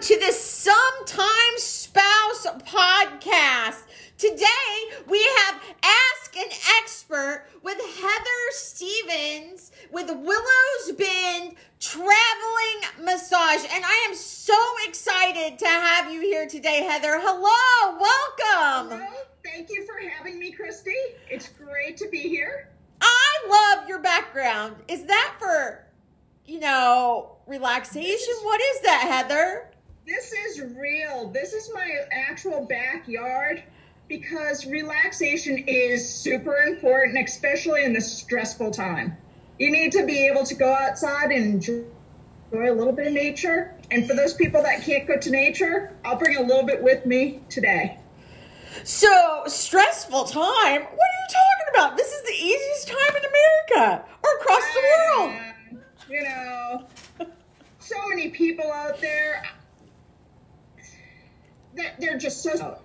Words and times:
to 0.00 0.18
the 0.18 0.30
Sometimes 0.30 1.62
Spouse 1.62 2.46
podcast. 2.66 3.84
Today 4.18 4.44
we 5.08 5.26
have 5.38 5.62
Ask 5.82 6.36
an 6.36 6.50
Expert 6.78 7.46
with 7.62 7.78
Heather 7.78 8.50
Stevens 8.50 9.72
with 9.90 10.08
Willows 10.10 10.98
Bend 10.98 11.54
Traveling 11.80 13.04
Massage. 13.04 13.64
And 13.72 13.82
I 13.86 14.06
am 14.06 14.14
so 14.14 14.58
excited 14.86 15.58
to 15.60 15.66
have 15.66 16.12
you 16.12 16.20
here 16.20 16.46
today, 16.46 16.82
Heather. 16.82 17.18
Hello, 17.18 17.98
welcome. 17.98 19.00
Hello, 19.00 19.22
thank 19.42 19.70
you 19.70 19.86
for 19.86 19.98
having 20.10 20.38
me, 20.38 20.52
Christy. 20.52 20.94
It's 21.30 21.48
great 21.48 21.96
to 21.96 22.08
be 22.10 22.20
here. 22.20 22.68
I 23.00 23.76
love 23.78 23.88
your 23.88 24.00
background. 24.00 24.76
Is 24.88 25.06
that 25.06 25.36
for, 25.38 25.86
you 26.44 26.60
know, 26.60 27.38
relaxation? 27.46 28.34
What 28.42 28.60
is 28.60 28.82
that, 28.82 29.00
Heather? 29.08 29.70
This 30.06 30.32
is 30.32 30.60
real. 30.60 31.30
This 31.30 31.52
is 31.52 31.68
my 31.74 31.90
actual 32.12 32.64
backyard 32.64 33.64
because 34.06 34.64
relaxation 34.64 35.64
is 35.66 36.08
super 36.08 36.58
important, 36.58 37.18
especially 37.28 37.82
in 37.82 37.92
this 37.92 38.18
stressful 38.18 38.70
time. 38.70 39.16
You 39.58 39.72
need 39.72 39.90
to 39.92 40.06
be 40.06 40.28
able 40.28 40.44
to 40.44 40.54
go 40.54 40.72
outside 40.72 41.32
and 41.32 41.54
enjoy 41.54 41.82
a 42.52 42.70
little 42.70 42.92
bit 42.92 43.08
of 43.08 43.14
nature. 43.14 43.74
And 43.90 44.06
for 44.06 44.14
those 44.14 44.32
people 44.32 44.62
that 44.62 44.82
can't 44.82 45.08
go 45.08 45.18
to 45.18 45.28
nature, 45.28 45.92
I'll 46.04 46.16
bring 46.16 46.36
a 46.36 46.42
little 46.42 46.64
bit 46.64 46.80
with 46.80 47.04
me 47.04 47.40
today. 47.48 47.98
So, 48.84 49.42
stressful 49.48 50.26
time? 50.26 50.82
What 50.82 50.92
are 50.92 51.18
you 51.18 51.28
talking 51.32 51.74
about? 51.74 51.96
This 51.96 52.12
is 52.12 52.22
the 52.22 52.44
easiest 52.46 52.86
time 52.86 53.16
in 53.16 53.22
America 53.74 54.04
or 54.22 54.36
across 54.36 54.62
the 54.72 54.82
world. 54.86 55.32
Uh, 55.32 55.76
you 56.08 56.22
know, 56.22 56.86
so 57.80 57.96
many 58.08 58.28
people 58.28 58.70
out 58.70 59.00
there 59.00 59.42
they're 61.98 62.18
just 62.18 62.42
so 62.42 62.78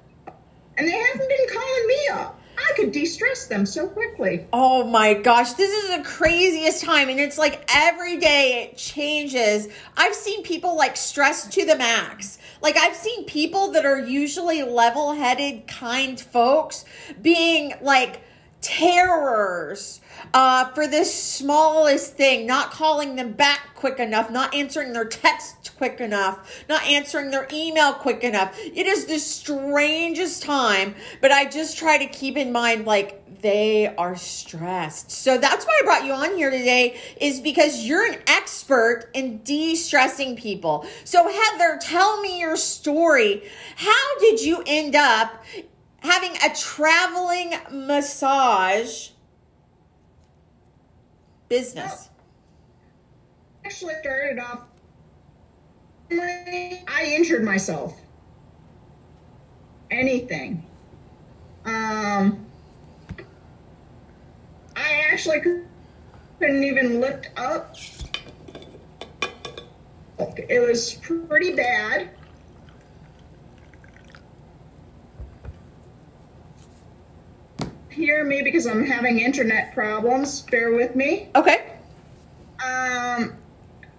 and 0.77 0.88
they 0.88 0.91
haven't 0.91 1.27
been 1.27 1.48
calling 1.49 1.88
me 1.88 2.07
up. 2.13 2.40
I 2.57 2.74
could 2.76 2.91
de-stress 2.91 3.48
them 3.48 3.66
so 3.66 3.88
quickly. 3.88 4.46
Oh 4.54 4.84
my 4.84 5.13
gosh, 5.13 5.54
this 5.54 5.71
is 5.71 5.98
the 5.98 6.04
craziest 6.04 6.84
time. 6.84 7.10
And 7.10 7.20
it's 7.20 7.38
like 7.38 7.63
every 7.74 8.18
day 8.18 8.63
it 8.63 8.77
changes. 8.77 9.68
I've 9.98 10.16
seen 10.16 10.43
people 10.43 10.76
like 10.76 10.96
stressed 10.96 11.51
to 11.54 11.66
the 11.66 11.76
max. 11.76 12.40
Like 12.62 12.77
I've 12.77 12.96
seen 12.96 13.26
people 13.26 13.71
that 13.71 13.85
are 13.85 13.99
usually 13.99 14.63
level 14.63 15.13
headed, 15.13 15.68
kind 15.68 16.20
folks 16.20 16.85
being 17.21 17.73
like 17.82 18.21
terrors 18.62 20.01
uh, 20.34 20.65
for 20.71 20.87
this 20.87 21.13
smallest 21.13 22.15
thing, 22.15 22.45
not 22.45 22.71
calling 22.71 23.15
them 23.15 23.34
back 23.34 23.76
quick 23.76 23.99
enough, 23.99 24.29
not 24.29 24.54
answering 24.54 24.93
their 24.93 25.05
text 25.05 25.71
quick 25.77 25.99
enough, 25.99 26.63
not 26.70 26.84
answering 26.84 27.32
their 27.32 27.48
email 27.51 27.93
quick 27.93 28.23
enough. 28.23 28.57
It 28.59 28.85
is 28.85 29.05
the 29.05 29.20
strangest 29.20 30.43
time, 30.43 30.95
but 31.21 31.32
I 31.32 31.45
just 31.45 31.77
try 31.77 31.98
to 31.98 32.05
keep 32.05 32.37
in 32.37 32.51
mind 32.51 32.85
like 32.85 33.17
they 33.41 33.87
are 33.95 34.15
stressed. 34.15 35.09
So 35.09 35.37
that's 35.37 35.65
why 35.65 35.79
I 35.82 35.85
brought 35.85 36.05
you 36.05 36.13
on 36.13 36.35
here 36.35 36.51
today 36.51 36.99
is 37.20 37.39
because 37.39 37.85
you're 37.85 38.05
an 38.05 38.20
expert 38.27 39.09
in 39.15 39.39
de-stressing 39.39 40.35
people. 40.35 40.85
So 41.04 41.27
Heather, 41.27 41.79
tell 41.82 42.21
me 42.21 42.39
your 42.39 42.55
story. 42.55 43.49
How 43.77 44.20
did 44.20 44.41
you 44.41 44.63
end 44.67 44.95
up 44.95 45.43
having 46.02 46.35
a 46.38 46.54
traveling 46.55 47.54
massage 47.71 49.10
business? 51.48 52.10
Actually, 53.63 53.94
started 54.02 54.40
off. 54.40 54.62
I 56.12 57.13
injured 57.16 57.44
myself. 57.44 57.99
Anything. 59.90 60.66
Um, 61.66 62.46
I 64.75 65.03
actually 65.12 65.41
couldn't 66.39 66.63
even 66.63 67.00
lift 67.00 67.29
up. 67.38 67.75
It 70.50 70.59
was 70.59 70.95
pretty 70.95 71.56
bad. 71.56 72.09
Hear 77.91 78.24
me 78.24 78.41
because 78.41 78.66
I'm 78.66 78.85
having 78.85 79.19
internet 79.19 79.74
problems. 79.74 80.41
Bear 80.41 80.74
with 80.74 80.96
me. 80.96 81.29
Okay. 81.35 81.74
Um, 82.63 83.35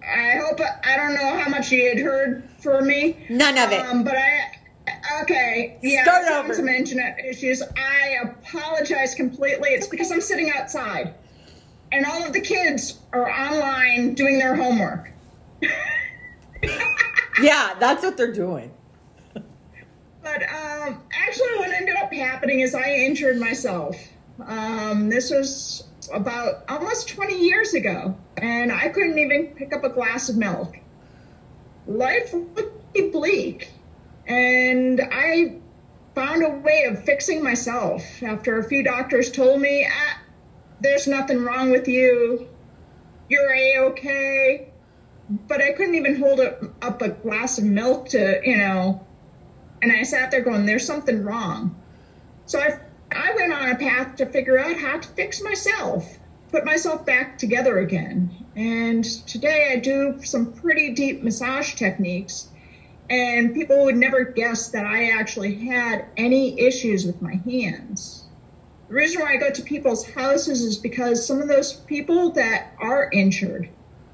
I 0.05 0.37
hope 0.37 0.59
I 0.83 0.97
don't 0.97 1.15
know 1.15 1.37
how 1.39 1.49
much 1.49 1.71
you 1.71 1.87
had 1.89 1.99
heard 1.99 2.49
for 2.59 2.81
me. 2.81 3.25
None 3.29 3.57
of 3.57 3.71
it. 3.71 3.79
Um, 3.85 4.03
but 4.03 4.15
I 4.15 5.21
okay, 5.21 5.77
yeah, 5.81 6.03
Start 6.03 6.17
I 6.17 6.19
was 6.21 6.29
having 6.29 6.51
over. 6.51 6.53
some 6.55 6.67
internet 6.69 7.19
issues. 7.23 7.61
I 7.77 8.17
apologize 8.23 9.15
completely. 9.15 9.69
It's 9.69 9.87
because 9.87 10.11
I'm 10.11 10.21
sitting 10.21 10.51
outside, 10.51 11.13
and 11.91 12.05
all 12.05 12.25
of 12.25 12.33
the 12.33 12.41
kids 12.41 12.99
are 13.11 13.29
online 13.29 14.15
doing 14.15 14.39
their 14.39 14.55
homework. 14.55 15.11
Yeah, 17.41 17.73
that's 17.79 18.03
what 18.03 18.15
they're 18.15 18.31
doing. 18.31 18.71
But 19.33 20.43
um, 20.43 20.72
actually, 21.11 21.57
what 21.57 21.71
ended 21.71 21.95
up 21.95 22.11
happening 22.11 22.59
is 22.61 22.75
I 22.75 22.89
injured 22.89 23.37
myself. 23.37 23.95
Um, 24.45 25.09
this 25.09 25.29
was 25.29 25.83
about 26.11 26.63
almost 26.67 27.09
20 27.09 27.39
years 27.39 27.73
ago, 27.73 28.15
and 28.37 28.71
I 28.71 28.89
couldn't 28.89 29.17
even 29.17 29.47
pick 29.47 29.73
up 29.73 29.83
a 29.83 29.89
glass 29.89 30.29
of 30.29 30.37
milk. 30.37 30.75
Life 31.87 32.33
looked 32.33 33.11
bleak, 33.11 33.69
and 34.27 35.01
I 35.01 35.55
found 36.15 36.43
a 36.43 36.49
way 36.49 36.83
of 36.85 37.03
fixing 37.03 37.43
myself 37.43 38.21
after 38.21 38.57
a 38.57 38.63
few 38.63 38.83
doctors 38.83 39.31
told 39.31 39.59
me, 39.61 39.87
ah, 39.89 40.21
"There's 40.81 41.07
nothing 41.07 41.43
wrong 41.43 41.71
with 41.71 41.87
you. 41.87 42.47
You're 43.29 43.53
a 43.53 43.77
okay." 43.89 44.67
But 45.47 45.61
I 45.61 45.71
couldn't 45.71 45.95
even 45.95 46.15
hold 46.15 46.39
up 46.39 47.01
a 47.01 47.09
glass 47.09 47.57
of 47.57 47.63
milk 47.63 48.09
to, 48.09 48.41
you 48.43 48.57
know, 48.57 49.01
and 49.83 49.91
I 49.91 50.03
sat 50.03 50.31
there 50.31 50.41
going, 50.41 50.65
there's 50.65 50.85
something 50.85 51.23
wrong. 51.23 51.75
So 52.45 52.59
I, 52.59 52.73
I 53.11 53.33
went 53.35 53.53
on 53.53 53.69
a 53.69 53.75
path 53.77 54.15
to 54.17 54.25
figure 54.25 54.57
out 54.57 54.77
how 54.77 54.97
to 54.99 55.07
fix 55.09 55.41
myself, 55.43 56.19
put 56.51 56.65
myself 56.65 57.05
back 57.05 57.37
together 57.37 57.79
again. 57.79 58.31
And 58.55 59.03
today 59.27 59.71
I 59.73 59.77
do 59.77 60.19
some 60.23 60.53
pretty 60.53 60.91
deep 60.91 61.23
massage 61.23 61.75
techniques, 61.75 62.49
and 63.09 63.53
people 63.53 63.83
would 63.85 63.97
never 63.97 64.23
guess 64.23 64.69
that 64.69 64.85
I 64.85 65.09
actually 65.09 65.53
had 65.67 66.05
any 66.17 66.59
issues 66.59 67.05
with 67.05 67.21
my 67.21 67.35
hands. 67.45 68.29
The 68.89 68.95
reason 68.95 69.21
why 69.21 69.33
I 69.33 69.37
go 69.37 69.51
to 69.51 69.63
people's 69.63 70.05
houses 70.05 70.61
is 70.63 70.77
because 70.77 71.25
some 71.27 71.41
of 71.41 71.47
those 71.47 71.73
people 71.73 72.31
that 72.33 72.73
are 72.79 73.09
injured, 73.11 73.69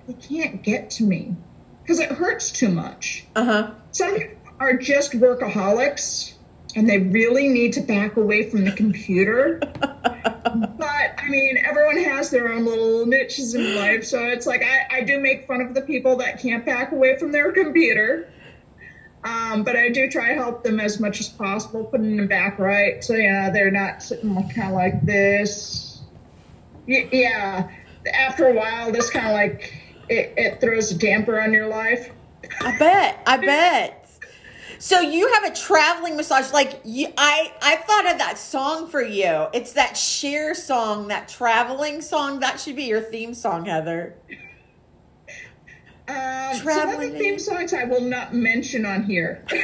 they 0.08 0.14
can't 0.14 0.64
get 0.64 0.90
to 0.92 1.04
me 1.04 1.38
because 1.84 2.00
it 2.00 2.12
hurts 2.12 2.52
too 2.52 2.70
much 2.70 3.28
Uh 3.36 3.46
huh. 3.46 3.72
some 3.92 4.18
are 4.60 4.74
just 4.74 5.14
workaholics 5.14 6.34
and 6.76 6.88
they 6.88 7.00
really 7.00 7.48
need 7.48 7.74
to 7.74 7.82
back 7.82 8.18
away 8.18 8.50
from 8.50 8.64
the 8.66 8.72
computer. 8.72 9.60
but 9.82 11.14
I 11.18 11.28
mean, 11.28 11.58
everyone 11.66 11.98
has 12.04 12.30
their 12.30 12.52
own 12.52 12.66
little 12.66 13.06
niches 13.06 13.56
in 13.56 13.76
life. 13.76 14.04
So 14.06 14.24
it's 14.26 14.46
like 14.46 14.62
I, 14.64 14.98
I 14.98 15.02
do 15.02 15.20
make 15.20 15.48
fun 15.48 15.62
of 15.62 15.74
the 15.74 15.82
people 15.82 16.18
that 16.18 16.42
can't 16.42 16.66
back 16.66 16.92
away 16.92 17.18
from 17.18 17.32
their 17.32 17.52
computer. 17.52 18.32
Um, 19.24 19.64
but 19.64 19.76
I 19.76 19.90
do 19.90 20.10
try 20.10 20.30
to 20.30 20.36
help 20.36 20.64
them 20.64 20.80
as 20.80 21.00
much 21.00 21.20
as 21.20 21.28
possible, 21.28 21.84
putting 21.84 22.18
them 22.18 22.28
back 22.28 22.58
right. 22.60 23.04
So 23.04 23.16
yeah, 23.16 23.50
they're 23.50 23.72
not 23.72 24.02
sitting 24.02 24.34
kind 24.50 24.70
of 24.70 24.74
like 24.74 25.06
this. 25.06 26.02
Y- 26.88 27.10
yeah. 27.12 27.70
After 28.14 28.48
a 28.48 28.54
while, 28.54 28.92
this 28.92 29.10
kind 29.10 29.28
of 29.28 29.34
like 29.34 29.74
it, 30.08 30.34
it 30.38 30.62
throws 30.62 30.92
a 30.92 30.98
damper 30.98 31.40
on 31.42 31.52
your 31.52 31.68
life. 31.68 32.12
I 32.62 32.78
bet. 32.78 33.22
I 33.28 33.38
bet. 33.46 33.99
So 34.80 35.02
you 35.02 35.32
have 35.34 35.44
a 35.44 35.54
traveling 35.54 36.16
massage, 36.16 36.52
like 36.54 36.80
you, 36.86 37.08
I. 37.18 37.52
I 37.62 37.76
thought 37.78 38.10
of 38.12 38.18
that 38.20 38.38
song 38.38 38.88
for 38.88 39.02
you. 39.04 39.48
It's 39.54 39.74
that 39.74 39.98
Cher 39.98 40.56
song, 40.56 41.10
that 41.10 41.28
traveling 41.28 42.02
song. 42.02 42.40
That 42.40 42.60
should 42.62 42.78
be 42.78 42.84
your 42.86 43.02
theme 43.02 43.34
song, 43.34 43.66
Heather. 43.66 44.16
Um, 46.08 46.16
some 46.16 46.56
of 46.56 46.62
Traveling. 46.64 47.12
the 47.14 47.20
theme 47.20 47.38
songs 47.40 47.74
I 47.74 47.84
will 47.84 48.02
not 48.02 48.34
mention 48.34 48.86
on 48.86 49.04
here. 49.04 49.46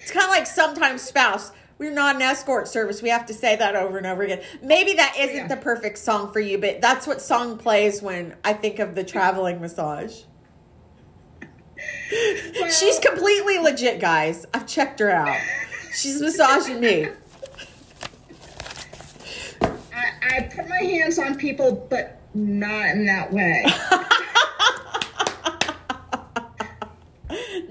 It's 0.00 0.10
kind 0.12 0.24
of 0.24 0.30
like 0.30 0.46
sometimes 0.46 1.00
spouse. 1.02 1.50
We're 1.78 1.90
not 1.90 2.16
an 2.16 2.22
escort 2.22 2.68
service. 2.68 3.00
We 3.02 3.08
have 3.08 3.24
to 3.26 3.34
say 3.34 3.56
that 3.56 3.74
over 3.74 3.96
and 3.96 4.06
over 4.06 4.22
again. 4.22 4.42
Maybe 4.62 4.92
that 4.94 5.16
isn't 5.18 5.34
Yeah. 5.36 5.46
the 5.48 5.56
perfect 5.56 5.96
song 5.98 6.30
for 6.30 6.40
you, 6.40 6.58
but 6.58 6.80
that's 6.82 7.06
what 7.06 7.22
song 7.22 7.56
plays 7.56 8.02
when 8.02 8.36
I 8.44 8.52
think 8.52 8.78
of 8.80 8.94
the 8.94 9.02
traveling 9.02 9.60
massage. 9.62 10.22
Well, 12.12 12.70
She's 12.70 12.98
completely 12.98 13.58
legit, 13.58 14.00
guys. 14.00 14.46
I've 14.54 14.66
checked 14.66 15.00
her 15.00 15.10
out. 15.10 15.38
She's 15.94 16.20
massaging 16.20 16.80
me. 16.80 17.08
I, 19.62 20.10
I 20.22 20.40
put 20.54 20.68
my 20.68 20.78
hands 20.78 21.18
on 21.18 21.36
people, 21.36 21.86
but 21.88 22.20
not 22.34 22.88
in 22.90 23.06
that 23.06 23.32
way. 23.32 23.64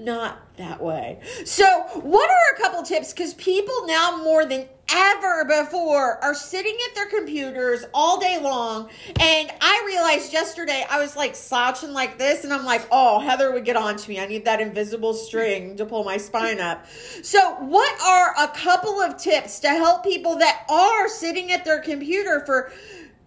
not 0.04 0.56
that 0.56 0.80
way. 0.80 1.20
So, 1.44 1.64
what 2.02 2.30
are 2.30 2.56
a 2.56 2.60
couple 2.60 2.82
tips? 2.82 3.12
Because 3.12 3.34
people 3.34 3.86
now 3.86 4.20
more 4.22 4.44
than 4.44 4.68
ever 4.92 5.44
before 5.44 6.22
are 6.22 6.34
sitting 6.34 6.76
at 6.88 6.94
their 6.94 7.06
computers 7.06 7.84
all 7.92 8.20
day 8.20 8.38
long. 8.40 8.88
And 9.18 9.50
I 9.60 9.82
realized 9.86 10.32
yesterday 10.32 10.86
I 10.88 11.00
was 11.00 11.16
like 11.16 11.34
slouching 11.34 11.92
like 11.92 12.18
this, 12.18 12.44
and 12.44 12.52
I'm 12.52 12.64
like, 12.64 12.86
oh, 12.92 13.18
Heather 13.18 13.52
would 13.52 13.64
get 13.64 13.76
on 13.76 13.96
to 13.96 14.08
me. 14.08 14.20
I 14.20 14.26
need 14.26 14.44
that 14.44 14.60
invisible 14.60 15.14
string 15.14 15.76
to 15.76 15.86
pull 15.86 16.04
my 16.04 16.16
spine 16.16 16.60
up. 16.60 16.86
So, 17.22 17.54
what 17.56 18.00
are 18.02 18.34
a 18.44 18.48
couple 18.48 19.00
of 19.00 19.16
tips 19.16 19.60
to 19.60 19.68
help 19.68 20.04
people 20.04 20.36
that 20.36 20.64
are 20.68 21.08
sitting 21.08 21.50
at 21.52 21.64
their 21.64 21.80
computer 21.80 22.44
for 22.46 22.72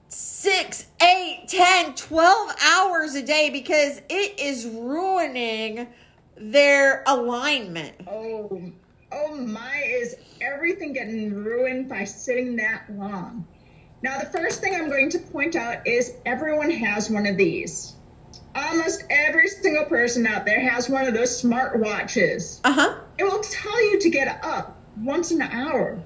six, 0.09 0.85
eight, 1.01 1.45
ten, 1.47 1.93
twelve 1.95 2.51
hours 2.65 3.15
a 3.15 3.21
day 3.21 3.49
because 3.49 4.01
it 4.09 4.39
is 4.39 4.65
ruining 4.65 5.87
their 6.37 7.03
alignment? 7.07 7.95
Oh, 8.07 8.61
oh 9.11 9.35
my, 9.35 9.83
is 9.85 10.15
everything 10.41 10.93
getting 10.93 11.33
ruined 11.33 11.89
by 11.89 12.03
sitting 12.03 12.55
that 12.57 12.85
long? 12.89 13.47
Now, 14.03 14.19
the 14.19 14.27
first 14.27 14.61
thing 14.61 14.75
I'm 14.75 14.89
going 14.89 15.09
to 15.11 15.19
point 15.19 15.55
out 15.55 15.87
is 15.87 16.13
everyone 16.25 16.69
has 16.69 17.09
one 17.09 17.25
of 17.25 17.37
these. 17.37 17.93
Almost 18.55 19.03
every 19.09 19.47
single 19.47 19.85
person 19.85 20.25
out 20.27 20.45
there 20.45 20.59
has 20.59 20.89
one 20.89 21.05
of 21.05 21.13
those 21.13 21.37
smart 21.37 21.79
watches. 21.79 22.61
Uh 22.63 22.71
huh. 22.71 22.99
It 23.17 23.23
will 23.23 23.41
tell 23.41 23.83
you 23.91 23.99
to 23.99 24.09
get 24.09 24.43
up 24.43 24.79
once 24.97 25.31
an 25.31 25.41
hour. 25.41 25.99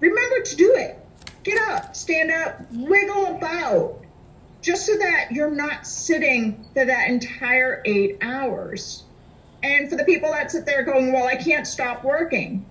Remember 0.00 0.40
to 0.42 0.56
do 0.56 0.74
it. 0.76 0.98
Get 1.42 1.58
up, 1.70 1.96
stand 1.96 2.30
up, 2.30 2.60
wiggle 2.70 3.36
about, 3.36 4.02
just 4.60 4.84
so 4.84 4.96
that 4.96 5.32
you're 5.32 5.50
not 5.50 5.86
sitting 5.86 6.66
for 6.74 6.84
that 6.84 7.08
entire 7.08 7.82
eight 7.86 8.18
hours. 8.20 9.04
And 9.62 9.88
for 9.88 9.96
the 9.96 10.04
people 10.04 10.30
that 10.32 10.50
sit 10.50 10.66
there 10.66 10.82
going, 10.82 11.12
Well, 11.12 11.26
I 11.26 11.36
can't 11.36 11.66
stop 11.66 12.04
working. 12.04 12.64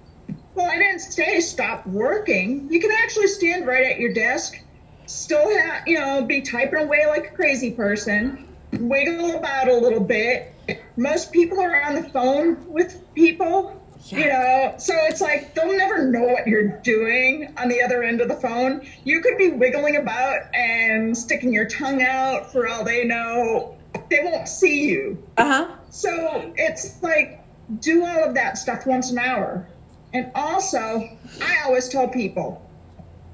Well, 0.56 0.70
I 0.70 0.78
didn't 0.78 1.00
say 1.00 1.40
stop 1.40 1.86
working. 1.88 2.68
You 2.72 2.80
can 2.80 2.92
actually 2.92 3.28
stand 3.28 3.68
right 3.68 3.86
at 3.86 4.00
your 4.00 4.14
desk, 4.14 4.60
still 5.06 5.50
have, 5.58 5.88
you 5.88 6.00
know, 6.00 6.24
be 6.24 6.42
typing 6.42 6.80
away 6.80 7.06
like 7.08 7.32
a 7.32 7.36
crazy 7.36 7.72
person, 7.72 8.48
wiggle 8.74 9.36
about 9.36 9.68
a 9.68 9.76
little 9.76 10.04
bit. 10.04 10.54
Most 10.98 11.32
people 11.32 11.60
are 11.60 11.82
on 11.84 11.96
the 11.96 12.10
phone 12.10 12.72
with 12.72 13.02
people 13.16 13.80
you 14.08 14.28
know, 14.28 14.76
so 14.78 14.94
it's 15.10 15.22
like 15.22 15.54
they'll 15.54 15.76
never 15.76 16.06
know 16.06 16.24
what 16.24 16.48
you're 16.48 16.80
doing 16.82 17.54
on 17.58 17.68
the 17.68 17.82
other 17.82 18.02
end 18.02 18.22
of 18.22 18.30
the 18.30 18.36
phone. 18.36 18.88
You 19.04 19.22
could 19.22 19.38
be 19.38 19.50
wiggling 19.50 19.98
about 19.98 20.56
and 20.56 21.18
sticking 21.18 21.52
your 21.52 21.66
tongue 21.66 22.02
out 22.02 22.52
for 22.52 22.68
all 22.68 22.84
they 22.84 23.06
know. 23.06 23.78
They 24.10 24.20
won't 24.24 24.48
see 24.48 24.90
you. 24.90 25.22
Uh 25.38 25.46
huh. 25.46 25.76
So 25.90 26.54
it's 26.56 27.02
like 27.02 27.44
do 27.80 28.06
all 28.06 28.24
of 28.24 28.36
that 28.36 28.58
stuff 28.58 28.86
once 28.86 29.12
an 29.12 29.20
hour. 29.20 29.68
And 30.14 30.32
also, 30.34 31.08
I 31.42 31.58
always 31.66 31.90
tell 31.90 32.08
people 32.08 32.68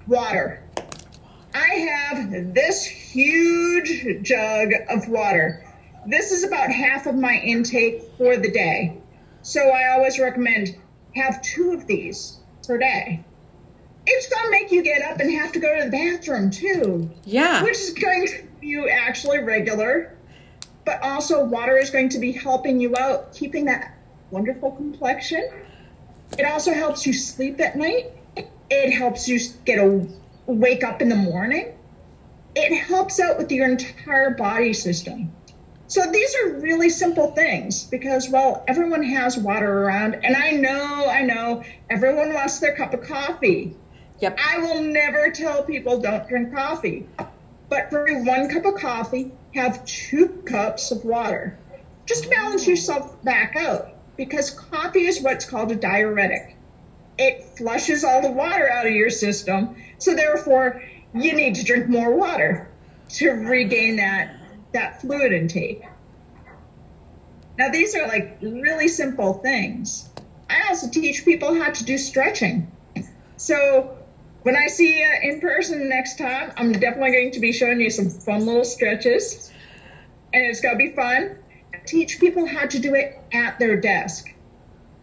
water. 0.07 0.61
I 1.53 1.67
have 1.67 2.53
this 2.53 2.83
huge 2.85 4.23
jug 4.23 4.71
of 4.89 5.07
water. 5.07 5.63
This 6.05 6.31
is 6.31 6.43
about 6.43 6.69
half 6.69 7.07
of 7.07 7.15
my 7.15 7.35
intake 7.35 8.03
for 8.17 8.35
the 8.35 8.51
day. 8.51 8.97
So 9.41 9.61
I 9.69 9.93
always 9.93 10.19
recommend 10.19 10.75
have 11.15 11.41
two 11.41 11.71
of 11.71 11.87
these 11.87 12.39
per 12.67 12.77
day. 12.77 13.23
It's 14.05 14.29
going 14.29 14.45
to 14.45 14.51
make 14.51 14.71
you 14.71 14.83
get 14.83 15.01
up 15.01 15.19
and 15.19 15.31
have 15.31 15.53
to 15.53 15.59
go 15.59 15.77
to 15.77 15.85
the 15.85 15.91
bathroom 15.91 16.51
too. 16.51 17.09
Yeah. 17.23 17.63
Which 17.63 17.79
is 17.79 17.93
going 17.93 18.27
to 18.27 18.43
be 18.59 18.67
you 18.67 18.89
actually 18.89 19.39
regular. 19.39 20.14
But 20.85 21.01
also, 21.01 21.43
water 21.43 21.77
is 21.77 21.89
going 21.89 22.09
to 22.09 22.19
be 22.19 22.31
helping 22.31 22.79
you 22.79 22.95
out, 22.97 23.33
keeping 23.33 23.65
that 23.65 23.97
wonderful 24.29 24.71
complexion. 24.71 25.49
It 26.37 26.45
also 26.45 26.73
helps 26.73 27.05
you 27.05 27.13
sleep 27.13 27.59
at 27.59 27.75
night. 27.75 28.11
It 28.69 28.91
helps 28.91 29.27
you 29.27 29.39
get 29.65 29.79
a 29.79 30.07
wake 30.45 30.83
up 30.83 31.01
in 31.01 31.09
the 31.09 31.15
morning. 31.15 31.73
It 32.55 32.75
helps 32.75 33.19
out 33.19 33.37
with 33.37 33.51
your 33.51 33.67
entire 33.67 34.31
body 34.31 34.73
system. 34.73 35.31
So 35.87 36.01
these 36.11 36.35
are 36.35 36.59
really 36.59 36.89
simple 36.89 37.31
things 37.31 37.83
because, 37.83 38.29
well, 38.29 38.63
everyone 38.67 39.03
has 39.03 39.37
water 39.37 39.83
around. 39.83 40.15
And 40.23 40.35
I 40.35 40.51
know, 40.51 41.07
I 41.07 41.21
know, 41.21 41.63
everyone 41.89 42.33
wants 42.33 42.59
their 42.59 42.75
cup 42.75 42.93
of 42.93 43.01
coffee. 43.03 43.75
Yep. 44.19 44.37
I 44.43 44.59
will 44.59 44.81
never 44.81 45.29
tell 45.31 45.63
people 45.63 45.99
don't 45.99 46.27
drink 46.27 46.53
coffee. 46.53 47.07
But 47.69 47.89
for 47.89 48.05
one 48.23 48.49
cup 48.49 48.65
of 48.65 48.75
coffee, 48.75 49.31
have 49.55 49.85
two 49.85 50.27
cups 50.45 50.91
of 50.91 51.03
water. 51.05 51.57
Just 52.05 52.29
balance 52.29 52.67
yourself 52.67 53.23
back 53.23 53.55
out 53.55 53.93
because 54.17 54.51
coffee 54.51 55.07
is 55.07 55.21
what's 55.21 55.45
called 55.45 55.71
a 55.71 55.75
diuretic. 55.75 56.55
It 57.17 57.43
flushes 57.57 58.03
all 58.03 58.21
the 58.21 58.31
water 58.31 58.69
out 58.69 58.85
of 58.85 58.91
your 58.91 59.09
system. 59.09 59.75
So 59.97 60.13
therefore, 60.13 60.83
you 61.13 61.33
need 61.33 61.55
to 61.55 61.63
drink 61.63 61.87
more 61.87 62.13
water 62.13 62.69
to 63.09 63.29
regain 63.29 63.95
that 63.97 64.35
that 64.73 64.99
fluid 65.01 65.31
intake. 65.31 65.83
Now, 67.57 67.69
these 67.69 67.95
are 67.95 68.07
like 68.07 68.37
really 68.41 68.89
simple 68.89 69.35
things. 69.35 70.09
I 70.49 70.67
also 70.67 70.89
teach 70.89 71.23
people 71.23 71.55
how 71.55 71.71
to 71.71 71.83
do 71.85 71.97
stretching. 71.97 72.69
So, 73.37 73.97
when 74.45 74.55
I 74.55 74.67
see 74.67 74.99
you 74.99 75.11
in 75.23 75.41
person 75.41 75.89
next 75.89 76.19
time, 76.19 76.53
I'm 76.55 76.71
definitely 76.71 77.13
going 77.13 77.31
to 77.31 77.39
be 77.39 77.51
showing 77.51 77.81
you 77.81 77.89
some 77.89 78.11
fun 78.11 78.45
little 78.45 78.63
stretches. 78.63 79.51
And 80.35 80.45
it's 80.45 80.61
going 80.61 80.75
to 80.75 80.77
be 80.77 80.91
fun. 80.91 81.39
Teach 81.87 82.19
people 82.19 82.45
how 82.45 82.67
to 82.67 82.77
do 82.77 82.93
it 82.93 83.19
at 83.33 83.57
their 83.57 83.75
desk. 83.75 84.31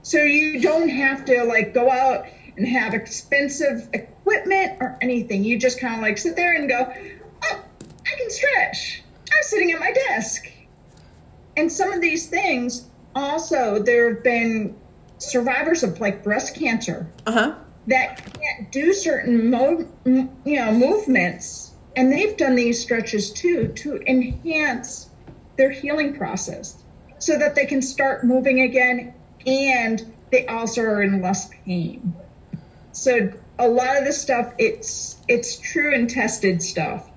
So 0.03 0.19
you 0.19 0.61
don't 0.61 0.89
have 0.89 1.25
to 1.25 1.43
like 1.43 1.75
go 1.75 1.91
out 1.91 2.27
and 2.57 2.69
have 2.69 2.95
expensive 2.95 3.89
equipment 3.93 4.77
or 4.81 4.97
anything. 5.03 5.43
You 5.43 5.59
just 5.59 5.81
kind 5.81 5.97
of 5.97 6.03
like 6.03 6.19
sit 6.19 6.37
there 6.37 6.55
and 6.55 6.69
go, 6.69 6.95
oh, 7.45 7.65
I 8.07 8.17
can 8.17 8.31
stretch. 8.31 9.03
I'm 9.35 9.43
sitting 9.43 9.73
at 9.73 9.81
my 9.81 9.93
desk. 9.93 10.47
And 11.57 11.71
some 11.71 11.93
of 11.93 12.01
these 12.01 12.29
things 12.29 12.87
also, 13.17 13.83
there 13.83 14.15
have 14.15 14.23
been 14.23 14.77
survivors 15.19 15.83
of 15.83 16.01
like 16.01 16.23
breast 16.23 16.55
cancer 16.55 17.09
uh-huh. 17.27 17.55
That 17.87 18.17
can't 18.35 18.71
do 18.71 18.93
certain 18.93 19.51
mo- 19.51 19.87
you 20.05 20.31
know 20.45 20.73
movements, 20.73 21.73
and 21.97 22.13
they've 22.13 22.37
done 22.37 22.55
these 22.55 22.81
stretches 22.81 23.33
too 23.33 23.69
to 23.69 24.03
enhance 24.07 25.11
their 25.57 25.71
healing 25.71 26.17
process, 26.17 26.83
so 27.19 27.39
that 27.39 27.55
they 27.55 27.67
can 27.67 27.83
start 27.83 28.25
moving 28.25 28.61
again, 28.61 29.15
and 29.47 30.13
they 30.31 30.47
also 30.47 30.83
are 30.83 31.03
in 31.03 31.21
less 31.21 31.51
pain. 31.65 32.15
So 32.93 33.33
a 33.59 33.69
lot 33.69 33.97
of 33.97 34.05
this 34.05 34.21
stuff, 34.21 34.53
it's 34.59 35.19
it's 35.29 35.59
true 35.59 35.95
and 35.95 36.09
tested 36.09 36.63
stuff. 36.63 37.09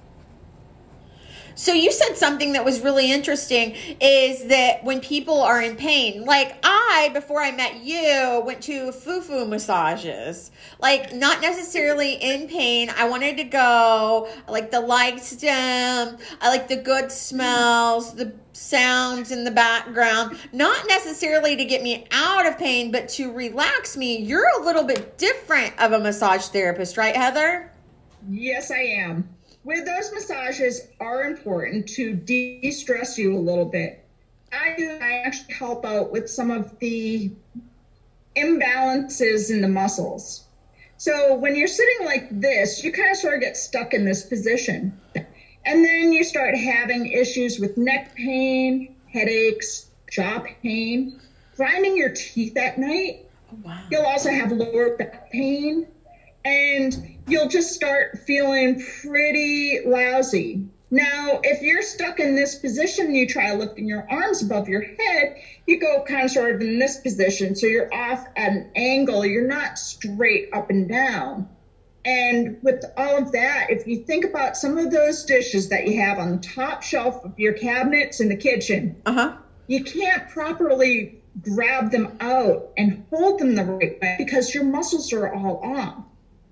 So 1.58 1.72
you 1.72 1.90
said 1.90 2.18
something 2.18 2.52
that 2.54 2.66
was 2.66 2.82
really 2.82 3.10
interesting 3.10 3.76
is 4.02 4.46
that 4.48 4.84
when 4.84 5.00
people 5.00 5.42
are 5.42 5.62
in 5.62 5.78
pain, 5.78 6.26
like 6.26 6.58
I, 6.64 7.12
before 7.14 7.42
I 7.42 7.52
met 7.52 7.82
you, 7.82 8.44
went 8.46 8.62
to 8.64 8.92
fufu 8.92 9.48
massages. 9.48 10.52
Like 10.82 11.14
not 11.14 11.40
necessarily 11.42 12.16
in 12.16 12.50
pain. 12.50 12.92
I 12.98 13.08
wanted 13.08 13.38
to 13.38 13.46
go. 13.46 14.30
I 14.46 14.52
like 14.52 14.70
the 14.70 14.82
light 14.82 15.22
stem. 15.24 16.18
I 16.42 16.50
like 16.50 16.68
the 16.68 16.76
good 16.76 17.10
smells, 17.10 18.14
the 18.16 18.34
sounds 18.52 19.32
in 19.32 19.46
the 19.46 19.52
background. 19.52 20.38
Not 20.52 20.86
necessarily 20.90 21.56
to 21.56 21.64
get 21.64 21.82
me 21.82 22.06
out 22.12 22.46
of 22.46 22.58
pain, 22.58 22.92
but 22.92 23.08
to 23.10 23.32
relax 23.32 23.96
me. 23.96 24.18
You're 24.18 24.50
a 24.60 24.66
little 24.66 24.84
bit 24.84 25.18
different 25.18 25.80
of 25.80 25.94
a 25.94 26.00
massage 26.00 26.48
therapist, 26.48 26.98
right, 26.98 27.16
Heather? 27.16 27.72
Yes, 28.28 28.72
I 28.72 28.80
am 28.80 29.35
with 29.66 29.84
those 29.84 30.14
massages 30.14 30.88
are 31.00 31.24
important 31.24 31.88
to 31.88 32.14
de-stress 32.14 33.18
you 33.18 33.36
a 33.36 33.38
little 33.38 33.66
bit. 33.66 34.06
I 34.54 34.76
do 34.78 34.98
I 35.02 35.24
actually 35.26 35.54
help 35.54 35.84
out 35.84 36.12
with 36.12 36.30
some 36.30 36.52
of 36.52 36.78
the 36.80 37.32
imbalances 38.38 39.50
in 39.50 39.62
the 39.62 39.68
muscles. 39.68 40.44
So 40.98 41.36
when 41.36 41.56
you're 41.56 41.68
sitting 41.68 42.06
like 42.06 42.28
this, 42.40 42.84
you 42.84 42.92
kind 42.92 43.10
of 43.10 43.18
sort 43.18 43.34
of 43.34 43.42
get 43.42 43.58
stuck 43.58 43.94
in 43.94 44.06
this 44.06 44.24
position. 44.24 44.98
And 45.66 45.84
then 45.84 46.14
you 46.14 46.24
start 46.24 46.56
having 46.56 47.08
issues 47.08 47.60
with 47.60 47.76
neck 47.76 48.16
pain, 48.16 48.96
headaches, 49.12 49.88
jaw 50.12 50.44
pain, 50.62 51.20
grinding 51.58 51.98
your 51.98 52.10
teeth 52.10 52.56
at 52.56 52.78
night. 52.78 53.26
Oh, 53.52 53.58
wow. 53.64 53.84
You'll 53.90 54.06
also 54.06 54.30
have 54.30 54.52
lower 54.52 54.96
back 54.96 55.32
pain 55.32 55.88
and 56.46 57.18
you'll 57.28 57.50
just 57.50 57.74
start 57.74 58.20
feeling 58.20 58.82
pretty 59.02 59.82
lousy. 59.86 60.68
Now, 60.92 61.42
if 61.44 61.62
you're 61.62 61.82
stuck 61.82 62.20
in 62.20 62.36
this 62.36 62.56
position 62.56 63.08
and 63.08 63.18
you 63.18 63.28
try 63.28 63.54
lifting 63.56 63.88
your 63.88 64.08
arms 64.10 64.44
above 64.44 64.70
your 64.70 64.82
head, 64.82 65.38
you 65.66 65.80
go 65.80 66.06
kind 66.08 66.25
of 66.25 66.32
sort 66.32 66.56
of 66.56 66.62
in 66.62 66.78
this 66.78 66.98
position. 66.98 67.56
So 67.56 67.66
you're 67.66 67.94
off 67.94 68.25
at 68.38 68.52
an 68.52 68.72
angle. 68.75 69.25
You're 69.25 69.48
not 69.48 69.80
straight 69.80 70.50
up 70.54 70.70
and 70.70 70.88
down. 70.88 71.50
And 72.06 72.60
with 72.62 72.86
all 72.96 73.18
of 73.18 73.32
that, 73.32 73.72
if 73.72 73.88
you 73.88 74.04
think 74.06 74.25
about 74.25 74.56
some 74.56 74.78
of 74.78 74.92
those 74.92 75.25
dishes 75.25 75.70
that 75.70 75.88
you 75.88 76.00
have 76.02 76.20
on 76.20 76.34
the 76.34 76.38
top 76.38 76.84
shelf 76.84 77.25
of 77.25 77.40
your 77.40 77.54
cabinets 77.54 78.22
in 78.22 78.30
the 78.30 78.36
kitchen, 78.36 79.02
uh-huh. 79.08 79.38
you 79.66 79.84
can't 79.84 80.30
properly 80.30 81.24
grab 81.42 81.92
them 81.92 82.16
out 82.20 82.70
and 82.78 83.04
hold 83.10 83.40
them 83.40 83.56
the 83.56 83.64
right 83.66 84.00
way 84.00 84.16
because 84.20 84.54
your 84.54 84.64
muscles 84.64 85.12
are 85.14 85.34
all 85.34 85.60
off. 85.64 86.05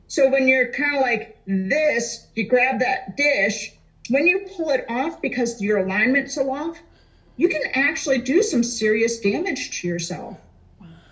So 0.07 0.29
when 0.29 0.47
you're 0.47 0.71
kind 0.71 0.95
of 0.95 1.01
like 1.01 1.37
this, 1.47 2.27
you 2.35 2.47
grab 2.47 2.79
that 2.79 3.17
dish. 3.17 3.73
When 4.09 4.27
you 4.27 4.47
pull 4.55 4.69
it 4.71 4.85
off 4.89 5.21
because 5.21 5.61
your 5.61 5.77
alignment's 5.77 6.35
so 6.35 6.51
off, 6.51 6.77
you 7.37 7.47
can 7.47 7.61
actually 7.73 8.19
do 8.19 8.43
some 8.43 8.63
serious 8.63 9.19
damage 9.19 9.81
to 9.81 9.87
yourself. 9.87 10.37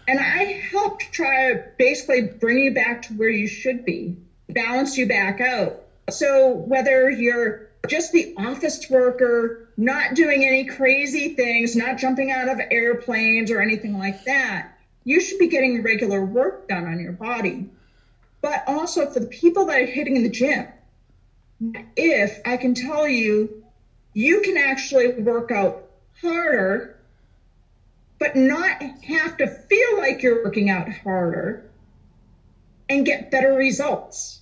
And 0.08 0.20
I 0.20 0.44
helped 0.72 1.12
try 1.12 1.54
to 1.54 1.64
basically 1.78 2.22
bring 2.22 2.60
you 2.60 2.74
back 2.74 3.04
to 3.04 3.14
where 3.14 3.30
you 3.30 3.48
should 3.48 3.86
be, 3.86 4.18
balance 4.50 4.98
you 4.98 5.08
back 5.08 5.40
out. 5.40 5.84
So 6.10 6.52
whether 6.52 7.10
you're 7.10 7.70
just 7.88 8.12
the 8.12 8.34
office 8.38 8.90
worker, 8.90 9.70
not 9.78 10.14
doing 10.14 10.46
any 10.46 10.66
crazy 10.66 11.30
things, 11.36 11.76
not 11.76 11.98
jumping 11.98 12.32
out 12.32 12.50
of 12.50 12.60
airplanes 12.70 13.50
or 13.52 13.62
anything 13.62 13.98
like 13.98 14.26
that, 14.26 14.78
you 15.04 15.20
should 15.20 15.40
be 15.40 15.48
getting 15.48 15.82
regular 15.82 16.24
work 16.24 16.68
done 16.68 16.86
on 16.86 17.00
your 17.00 17.14
body. 17.14 17.70
But 18.42 18.64
also 18.68 19.10
for 19.10 19.20
the 19.20 19.28
people 19.28 19.66
that 19.66 19.80
are 19.80 19.86
hitting 19.86 20.16
in 20.16 20.24
the 20.24 20.30
gym, 20.30 20.68
if 21.96 22.40
I 22.46 22.58
can 22.58 22.74
tell 22.74 23.08
you, 23.08 23.64
you 24.14 24.42
can 24.42 24.58
actually 24.58 25.14
work 25.22 25.52
out 25.52 25.90
harder, 26.22 27.00
but 28.20 28.36
not 28.36 28.82
have 28.82 29.38
to 29.38 29.48
feel 29.48 29.98
like 29.98 30.24
you're 30.24 30.44
working 30.44 30.70
out 30.70 30.90
harder 30.90 31.70
and 32.90 33.06
get 33.06 33.32
better 33.32 33.54
results. 33.54 34.42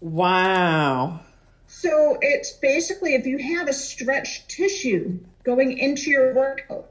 Wow. 0.00 1.20
So 1.66 2.18
it's 2.20 2.52
basically 2.52 3.14
if 3.14 3.26
you 3.26 3.38
have 3.38 3.68
a 3.68 3.72
stretched 3.72 4.48
tissue 4.48 5.18
going 5.44 5.78
into 5.78 6.10
your 6.10 6.34
workout, 6.34 6.87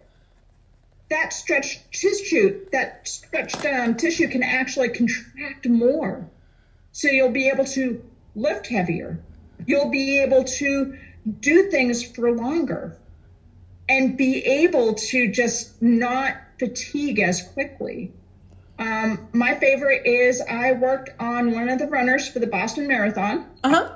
that 1.10 1.34
stretched 1.34 1.92
tissue, 1.92 2.66
that 2.72 3.08
stretched 3.08 3.66
um, 3.66 3.96
tissue 3.96 4.28
can 4.28 4.44
actually 4.44 4.90
contract 4.90 5.68
more. 5.68 6.30
So 6.92 7.10
you'll 7.10 7.32
be 7.32 7.50
able 7.50 7.66
to 7.66 8.04
lift 8.36 8.68
heavier. 8.68 9.20
You'll 9.66 9.90
be 9.90 10.20
able 10.20 10.44
to 10.44 10.98
do 11.40 11.70
things 11.70 12.04
for 12.04 12.32
longer 12.32 12.98
and 13.90 14.18
be 14.18 14.44
able 14.44 14.96
to 14.96 15.32
just 15.32 15.82
not 15.82 16.36
fatigue 16.60 17.20
as 17.20 17.42
quickly. 17.42 18.12
Um, 18.80 19.28
my 19.34 19.56
favorite 19.56 20.06
is 20.06 20.42
I 20.42 20.74
worked 20.74 21.10
on 21.20 21.54
one 21.54 21.70
of 21.70 21.80
the 21.80 21.88
runners 21.88 22.28
for 22.28 22.40
the 22.40 22.48
Boston 22.48 22.88
Marathon. 22.88 23.46
Uh 23.64 23.70
huh. 23.70 23.94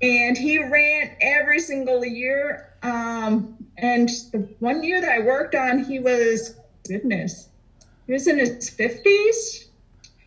And 0.00 0.36
he 0.36 0.58
ran 0.58 1.16
every 1.20 1.60
single 1.60 2.04
year. 2.04 2.74
Um, 2.82 3.61
and 3.82 4.08
the 4.30 4.48
one 4.60 4.84
year 4.84 5.00
that 5.00 5.10
I 5.10 5.18
worked 5.18 5.56
on, 5.56 5.82
he 5.82 5.98
was, 5.98 6.54
goodness, 6.86 7.48
he 8.06 8.12
was 8.12 8.28
in 8.28 8.38
his 8.38 8.70
50s. 8.70 9.66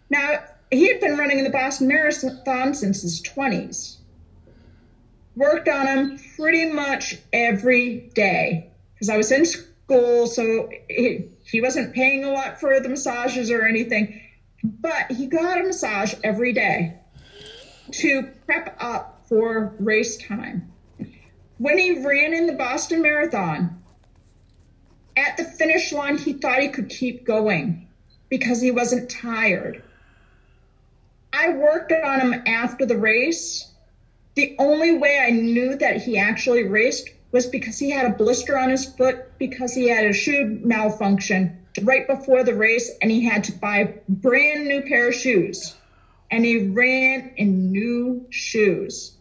Now, 0.09 0.43
he 0.71 0.89
had 0.89 0.99
been 0.99 1.17
running 1.17 1.37
in 1.37 1.45
the 1.45 1.49
Boston 1.49 1.87
Marathon 1.87 2.73
since 2.73 3.01
his 3.01 3.21
20s. 3.21 3.95
Worked 5.37 5.69
on 5.69 5.87
him 5.87 6.19
pretty 6.35 6.65
much 6.65 7.17
every 7.31 8.11
day 8.13 8.69
because 8.93 9.09
I 9.09 9.15
was 9.15 9.31
in 9.31 9.45
school, 9.45 10.27
so 10.27 10.69
he, 10.89 11.25
he 11.45 11.61
wasn't 11.61 11.93
paying 11.93 12.25
a 12.25 12.31
lot 12.31 12.59
for 12.59 12.79
the 12.81 12.89
massages 12.89 13.51
or 13.51 13.65
anything. 13.65 14.21
But 14.63 15.11
he 15.11 15.27
got 15.27 15.61
a 15.61 15.63
massage 15.63 16.13
every 16.23 16.51
day 16.51 16.95
to 17.91 18.23
prep 18.45 18.75
up 18.81 19.25
for 19.29 19.75
race 19.79 20.17
time. 20.17 20.71
When 21.57 21.77
he 21.77 22.03
ran 22.05 22.33
in 22.33 22.47
the 22.47 22.53
Boston 22.53 23.01
Marathon, 23.01 23.81
at 25.15 25.37
the 25.37 25.45
finish 25.45 25.93
line, 25.93 26.17
he 26.17 26.33
thought 26.33 26.61
he 26.61 26.67
could 26.67 26.89
keep 26.89 27.25
going 27.25 27.87
because 28.27 28.59
he 28.59 28.71
wasn't 28.71 29.09
tired. 29.09 29.81
I 31.31 31.49
worked 31.49 31.93
on 31.93 32.19
him 32.19 32.43
after 32.45 32.85
the 32.85 32.97
race. 32.97 33.65
The 34.35 34.55
only 34.59 34.91
way 34.91 35.17
I 35.17 35.29
knew 35.29 35.75
that 35.75 36.01
he 36.01 36.17
actually 36.17 36.63
raced 36.63 37.09
was 37.31 37.45
because 37.45 37.79
he 37.79 37.89
had 37.89 38.05
a 38.05 38.09
blister 38.09 38.57
on 38.57 38.69
his 38.69 38.85
foot 38.85 39.37
because 39.37 39.73
he 39.73 39.87
had 39.87 40.05
a 40.05 40.13
shoe 40.13 40.59
malfunction 40.61 41.57
right 41.81 42.07
before 42.07 42.43
the 42.43 42.53
race 42.53 42.89
and 43.01 43.11
he 43.11 43.23
had 43.23 43.45
to 43.45 43.53
buy 43.53 43.77
a 43.79 43.93
brand 44.09 44.67
new 44.67 44.81
pair 44.81 45.07
of 45.07 45.15
shoes. 45.15 45.73
And 46.31 46.43
he 46.43 46.57
ran 46.57 47.31
in 47.37 47.71
new 47.71 48.25
shoes. 48.29 49.13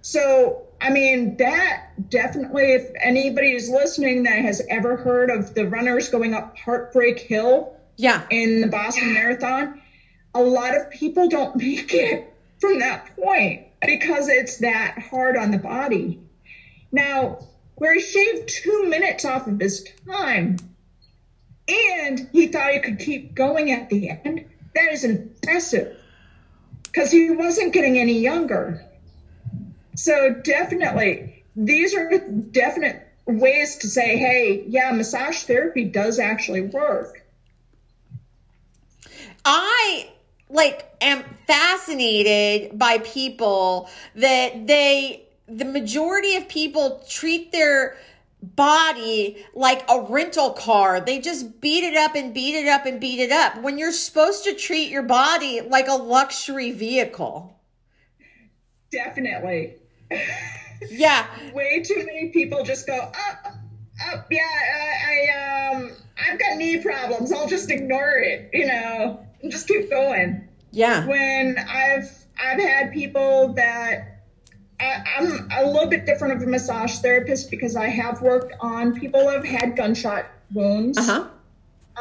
So, 0.00 0.62
I 0.80 0.90
mean, 0.90 1.36
that 1.36 2.08
definitely, 2.08 2.72
if 2.72 2.90
anybody 3.00 3.54
is 3.54 3.68
listening 3.68 4.22
that 4.22 4.40
has 4.40 4.62
ever 4.68 4.96
heard 4.96 5.30
of 5.30 5.54
the 5.54 5.68
runners 5.68 6.08
going 6.08 6.32
up 6.32 6.56
Heartbreak 6.56 7.20
Hill 7.20 7.74
Yeah. 7.96 8.22
in 8.30 8.62
the 8.62 8.66
Boston 8.66 9.12
Marathon, 9.12 9.82
a 10.34 10.42
lot 10.42 10.76
of 10.76 10.90
people 10.90 11.28
don't 11.28 11.56
make 11.58 11.92
it 11.92 12.32
from 12.58 12.78
that 12.78 13.14
point 13.16 13.66
because 13.86 14.28
it's 14.28 14.58
that 14.58 14.98
hard 15.10 15.36
on 15.36 15.50
the 15.50 15.58
body. 15.58 16.20
Now, 16.92 17.46
where 17.74 17.94
he 17.94 18.00
shaved 18.00 18.48
two 18.48 18.86
minutes 18.88 19.24
off 19.24 19.46
of 19.46 19.60
his 19.60 19.86
time 20.06 20.56
and 21.68 22.28
he 22.32 22.48
thought 22.48 22.72
he 22.72 22.80
could 22.80 22.98
keep 22.98 23.34
going 23.34 23.70
at 23.70 23.88
the 23.90 24.10
end, 24.10 24.44
that 24.74 24.92
is 24.92 25.04
impressive 25.04 25.96
because 26.84 27.10
he 27.10 27.30
wasn't 27.30 27.72
getting 27.72 27.98
any 27.98 28.20
younger. 28.20 28.84
So, 30.00 30.32
definitely, 30.32 31.44
these 31.54 31.94
are 31.94 32.08
definite 32.52 33.06
ways 33.26 33.76
to 33.76 33.86
say, 33.86 34.16
hey, 34.16 34.64
yeah, 34.66 34.92
massage 34.92 35.42
therapy 35.42 35.84
does 35.84 36.18
actually 36.18 36.62
work. 36.62 37.22
I 39.44 40.08
like 40.48 40.88
am 41.02 41.22
fascinated 41.46 42.78
by 42.78 43.00
people 43.00 43.90
that 44.14 44.66
they 44.66 45.28
the 45.46 45.66
majority 45.66 46.36
of 46.36 46.48
people 46.48 47.04
treat 47.06 47.52
their 47.52 47.98
body 48.42 49.44
like 49.52 49.84
a 49.90 50.00
rental 50.00 50.52
car. 50.52 51.02
They 51.02 51.20
just 51.20 51.60
beat 51.60 51.84
it 51.84 51.94
up 51.94 52.14
and 52.14 52.32
beat 52.32 52.54
it 52.54 52.68
up 52.68 52.86
and 52.86 52.98
beat 52.98 53.18
it 53.18 53.32
up 53.32 53.60
when 53.60 53.76
you're 53.76 53.92
supposed 53.92 54.44
to 54.44 54.54
treat 54.54 54.88
your 54.88 55.02
body 55.02 55.60
like 55.60 55.88
a 55.88 55.94
luxury 55.96 56.70
vehicle. 56.70 57.60
Definitely. 58.90 59.79
Yeah. 60.88 61.26
Way 61.52 61.82
too 61.82 61.96
many 62.04 62.28
people 62.28 62.64
just 62.64 62.86
go, 62.86 62.96
up, 62.96 63.46
up, 64.12 64.26
yeah, 64.30 64.40
I, 64.42 65.72
I, 65.72 65.74
um, 65.76 65.90
I've 66.18 66.38
got 66.38 66.56
knee 66.56 66.78
problems. 66.78 67.32
I'll 67.32 67.46
just 67.48 67.70
ignore 67.70 68.12
it, 68.18 68.50
you 68.52 68.66
know, 68.66 69.24
and 69.42 69.52
just 69.52 69.68
keep 69.68 69.90
going. 69.90 70.48
Yeah. 70.72 71.06
When 71.06 71.56
I've, 71.58 72.10
I've 72.42 72.60
had 72.60 72.92
people 72.92 73.52
that 73.54 74.22
I, 74.80 75.04
I'm 75.18 75.48
a 75.52 75.70
little 75.70 75.88
bit 75.88 76.06
different 76.06 76.34
of 76.34 76.42
a 76.42 76.46
massage 76.46 76.98
therapist 77.00 77.50
because 77.50 77.76
I 77.76 77.88
have 77.88 78.22
worked 78.22 78.54
on 78.60 78.98
people 78.98 79.20
who 79.20 79.28
have 79.28 79.44
had 79.44 79.76
gunshot 79.76 80.26
wounds, 80.54 80.96
Uh-huh. 80.96 81.26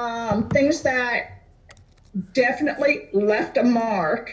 um, 0.01 0.47
things 0.49 0.81
that 0.83 1.43
definitely 2.33 3.09
left 3.13 3.57
a 3.57 3.63
mark. 3.63 4.31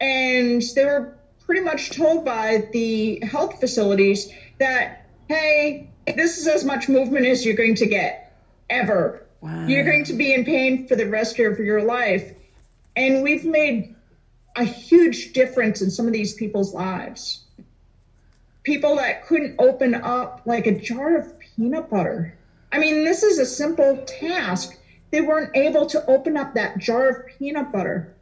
And 0.00 0.62
they 0.74 0.84
were 0.84 1.17
pretty 1.48 1.62
much 1.62 1.92
told 1.92 2.26
by 2.26 2.68
the 2.74 3.18
health 3.20 3.58
facilities 3.58 4.30
that, 4.58 5.06
hey, 5.28 5.88
this 6.06 6.36
is 6.36 6.46
as 6.46 6.62
much 6.62 6.90
movement 6.90 7.24
as 7.24 7.42
you're 7.42 7.56
going 7.56 7.74
to 7.74 7.86
get 7.86 8.38
ever. 8.68 9.26
Wow. 9.40 9.66
You're 9.66 9.84
going 9.84 10.04
to 10.04 10.12
be 10.12 10.34
in 10.34 10.44
pain 10.44 10.86
for 10.86 10.94
the 10.94 11.08
rest 11.08 11.38
of 11.38 11.58
your 11.58 11.82
life. 11.82 12.34
And 12.94 13.22
we've 13.22 13.46
made 13.46 13.96
a 14.56 14.64
huge 14.64 15.32
difference 15.32 15.80
in 15.80 15.90
some 15.90 16.06
of 16.06 16.12
these 16.12 16.34
people's 16.34 16.74
lives. 16.74 17.42
People 18.62 18.96
that 18.96 19.26
couldn't 19.26 19.56
open 19.58 19.94
up 19.94 20.42
like 20.44 20.66
a 20.66 20.78
jar 20.78 21.16
of 21.16 21.38
peanut 21.38 21.88
butter. 21.88 22.36
I 22.70 22.78
mean, 22.78 23.04
this 23.04 23.22
is 23.22 23.38
a 23.38 23.46
simple 23.46 24.04
task. 24.04 24.76
They 25.10 25.22
weren't 25.22 25.56
able 25.56 25.86
to 25.86 26.04
open 26.10 26.36
up 26.36 26.56
that 26.56 26.76
jar 26.76 27.08
of 27.08 27.26
peanut 27.26 27.72
butter. 27.72 28.14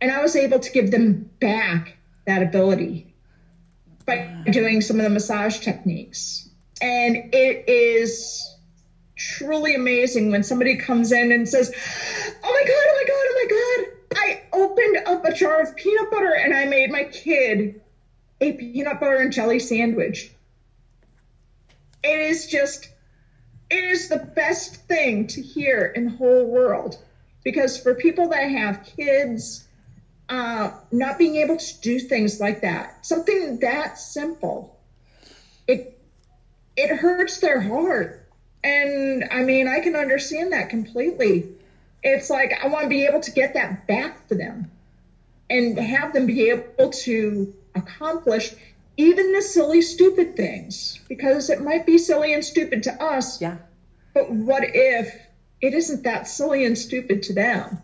And 0.00 0.10
I 0.10 0.22
was 0.22 0.34
able 0.34 0.60
to 0.60 0.72
give 0.72 0.90
them 0.90 1.28
back 1.38 1.98
that 2.24 2.42
ability 2.42 3.06
by 4.06 4.26
doing 4.50 4.80
some 4.80 4.98
of 4.98 5.04
the 5.04 5.10
massage 5.10 5.58
techniques. 5.58 6.48
And 6.80 7.18
it 7.32 7.64
is 7.66 8.56
truly 9.16 9.74
amazing 9.74 10.30
when 10.30 10.42
somebody 10.42 10.76
comes 10.76 11.12
in 11.12 11.32
and 11.32 11.48
says, 11.48 11.70
Oh 12.42 12.52
my 12.52 12.64
God, 12.64 12.86
oh 12.88 12.94
my 12.94 13.04
God, 13.04 13.26
oh 13.28 13.34
my 13.34 13.46
God. 13.48 13.88
I 14.14 14.40
opened 14.52 14.98
up 15.06 15.24
a 15.24 15.32
jar 15.32 15.60
of 15.62 15.74
peanut 15.74 16.10
butter 16.10 16.34
and 16.34 16.52
I 16.52 16.64
made 16.64 16.90
my 16.90 17.04
kid 17.04 17.72
a 18.40 18.52
peanut 18.52 18.98
butter 18.98 19.18
and 19.18 19.32
jelly 19.32 19.58
sandwich. 19.58 20.30
It 22.02 22.20
is 22.20 22.46
just, 22.46 22.88
it 23.70 23.84
is 23.84 24.08
the 24.08 24.18
best 24.18 24.76
thing 24.88 25.26
to 25.26 25.40
hear 25.40 25.90
in 25.94 26.04
the 26.04 26.10
whole 26.10 26.46
world. 26.46 26.96
Because 27.44 27.76
for 27.76 27.94
people 27.94 28.28
that 28.28 28.50
have 28.50 28.82
kids, 28.82 29.62
uh, 30.32 30.70
not 30.92 31.18
being 31.18 31.36
able 31.36 31.56
to 31.56 31.74
do 31.82 32.00
things 32.00 32.40
like 32.40 32.62
that, 32.62 32.94
something 33.02 33.58
that 33.60 33.98
simple, 33.98 34.70
it 35.68 35.84
it 36.76 36.90
hurts 36.90 37.38
their 37.38 37.60
heart 37.60 38.12
And 38.64 39.24
I 39.30 39.42
mean, 39.42 39.68
I 39.68 39.80
can 39.80 39.96
understand 39.96 40.52
that 40.52 40.68
completely. 40.68 41.46
It's 42.02 42.30
like 42.30 42.52
I 42.62 42.68
want 42.68 42.84
to 42.84 42.88
be 42.88 43.06
able 43.06 43.20
to 43.20 43.32
get 43.32 43.54
that 43.54 43.86
back 43.86 44.18
for 44.28 44.36
them 44.36 44.66
and 45.50 45.78
have 45.78 46.12
them 46.12 46.26
be 46.26 46.50
able 46.50 46.88
to 46.90 47.48
accomplish 47.74 48.52
even 48.96 49.32
the 49.32 49.42
silly, 49.42 49.80
stupid 49.82 50.34
things 50.36 50.98
because 51.08 51.48
it 51.50 51.60
might 51.60 51.86
be 51.86 51.98
silly 51.98 52.32
and 52.32 52.44
stupid 52.44 52.84
to 52.84 53.02
us. 53.02 53.40
Yeah. 53.40 53.56
But 54.14 54.30
what 54.30 54.64
if 54.74 55.14
it 55.60 55.74
isn't 55.74 56.04
that 56.04 56.26
silly 56.26 56.64
and 56.64 56.78
stupid 56.78 57.22
to 57.24 57.34
them? 57.34 57.80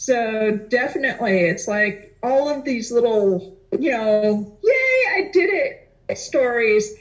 So 0.00 0.58
definitely, 0.70 1.40
it's 1.40 1.68
like 1.68 2.16
all 2.22 2.48
of 2.48 2.64
these 2.64 2.90
little, 2.90 3.58
you 3.78 3.90
know, 3.90 4.58
yay, 4.62 5.12
I 5.14 5.30
did 5.30 5.50
it 5.50 6.16
stories. 6.16 6.94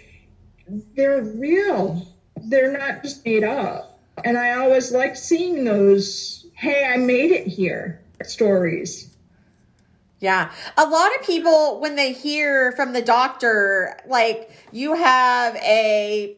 They're 0.97 1.21
real. 1.21 2.05
They're 2.43 2.77
not 2.77 3.01
just 3.01 3.23
made 3.25 3.45
up. 3.45 4.01
And 4.25 4.37
I 4.37 4.51
always 4.55 4.91
like 4.91 5.15
seeing 5.15 5.63
those, 5.63 6.45
hey, 6.55 6.83
I 6.93 6.97
made 6.97 7.31
it 7.31 7.47
here 7.47 8.01
stories. 8.25 9.15
Yeah. 10.19 10.51
A 10.75 10.85
lot 10.85 11.15
of 11.15 11.25
people, 11.25 11.79
when 11.79 11.95
they 11.95 12.11
hear 12.11 12.73
from 12.73 12.91
the 12.91 13.01
doctor, 13.01 13.97
like 14.07 14.51
you 14.73 14.93
have 14.95 15.55
a 15.55 16.35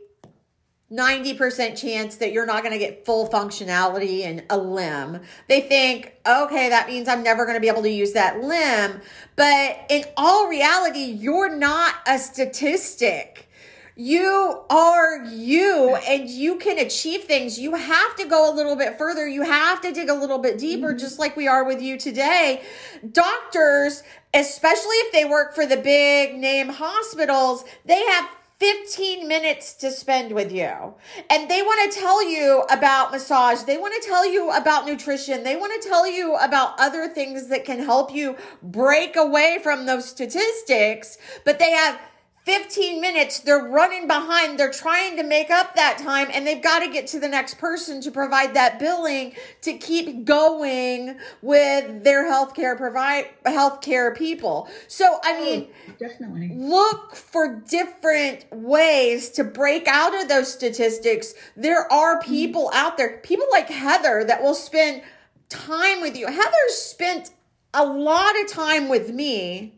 90% 0.91 1.79
chance 1.79 2.17
that 2.17 2.33
you're 2.33 2.45
not 2.45 2.63
going 2.63 2.73
to 2.73 2.79
get 2.79 3.05
full 3.05 3.29
functionality 3.29 4.19
in 4.19 4.43
a 4.49 4.57
limb. 4.57 5.21
They 5.47 5.61
think, 5.61 6.13
okay, 6.27 6.69
that 6.69 6.87
means 6.87 7.07
I'm 7.07 7.23
never 7.23 7.45
going 7.45 7.55
to 7.55 7.61
be 7.61 7.69
able 7.69 7.83
to 7.83 7.89
use 7.89 8.11
that 8.13 8.41
limb. 8.41 9.01
But 9.35 9.85
in 9.89 10.03
all 10.17 10.49
reality, 10.49 11.05
you're 11.05 11.55
not 11.55 11.95
a 12.05 12.19
statistic. 12.19 13.47
You 13.95 14.61
are 14.69 15.23
you 15.25 15.95
and 15.95 16.29
you 16.29 16.57
can 16.57 16.79
achieve 16.79 17.25
things. 17.25 17.59
You 17.59 17.75
have 17.75 18.15
to 18.15 18.25
go 18.25 18.51
a 18.51 18.53
little 18.53 18.75
bit 18.75 18.97
further. 18.97 19.27
You 19.27 19.43
have 19.43 19.81
to 19.81 19.91
dig 19.91 20.09
a 20.09 20.13
little 20.13 20.39
bit 20.39 20.57
deeper, 20.57 20.89
mm-hmm. 20.89 20.97
just 20.97 21.19
like 21.19 21.37
we 21.37 21.47
are 21.47 21.63
with 21.63 21.81
you 21.81 21.97
today. 21.97 22.63
Doctors, 23.11 24.03
especially 24.33 24.95
if 24.95 25.11
they 25.11 25.25
work 25.25 25.53
for 25.53 25.65
the 25.65 25.77
big 25.77 26.35
name 26.37 26.69
hospitals, 26.69 27.63
they 27.85 28.01
have 28.03 28.29
15 28.61 29.27
minutes 29.27 29.73
to 29.73 29.89
spend 29.89 30.33
with 30.33 30.51
you. 30.51 30.93
And 31.31 31.49
they 31.49 31.63
want 31.63 31.91
to 31.91 31.99
tell 31.99 32.23
you 32.23 32.63
about 32.69 33.11
massage. 33.11 33.63
They 33.63 33.79
want 33.79 33.99
to 33.99 34.07
tell 34.07 34.31
you 34.31 34.51
about 34.51 34.85
nutrition. 34.85 35.43
They 35.43 35.55
want 35.55 35.81
to 35.81 35.89
tell 35.89 36.07
you 36.07 36.35
about 36.35 36.79
other 36.79 37.07
things 37.07 37.47
that 37.47 37.65
can 37.65 37.79
help 37.79 38.13
you 38.13 38.37
break 38.61 39.15
away 39.15 39.57
from 39.63 39.87
those 39.87 40.07
statistics. 40.07 41.17
But 41.43 41.57
they 41.57 41.71
have 41.71 41.99
15 42.43 42.99
minutes, 42.99 43.41
they're 43.41 43.65
running 43.65 44.07
behind, 44.07 44.59
they're 44.59 44.71
trying 44.71 45.15
to 45.17 45.23
make 45.23 45.51
up 45.51 45.75
that 45.75 45.99
time, 45.99 46.27
and 46.33 46.45
they've 46.45 46.61
got 46.61 46.79
to 46.79 46.89
get 46.89 47.05
to 47.07 47.19
the 47.19 47.27
next 47.27 47.59
person 47.59 48.01
to 48.01 48.09
provide 48.09 48.55
that 48.55 48.79
billing 48.79 49.33
to 49.61 49.73
keep 49.77 50.25
going 50.25 51.19
with 51.43 52.03
their 52.03 52.25
healthcare 52.25 52.75
provide 52.75 53.25
healthcare 53.45 54.17
people. 54.17 54.67
So 54.87 55.19
I 55.23 55.37
oh, 55.37 55.45
mean 55.45 55.67
definitely 55.99 56.51
look 56.55 57.15
for 57.15 57.61
different 57.67 58.45
ways 58.51 59.29
to 59.31 59.43
break 59.43 59.87
out 59.87 60.19
of 60.19 60.27
those 60.27 60.51
statistics. 60.51 61.35
There 61.55 61.91
are 61.93 62.19
mm-hmm. 62.19 62.29
people 62.29 62.69
mm-hmm. 62.69 62.85
out 62.85 62.97
there, 62.97 63.19
people 63.19 63.45
like 63.51 63.69
Heather 63.69 64.23
that 64.23 64.41
will 64.41 64.55
spend 64.55 65.03
time 65.49 66.01
with 66.01 66.17
you. 66.17 66.25
Heather 66.25 66.67
spent 66.69 67.31
a 67.73 67.85
lot 67.85 68.39
of 68.41 68.47
time 68.47 68.89
with 68.89 69.11
me 69.11 69.75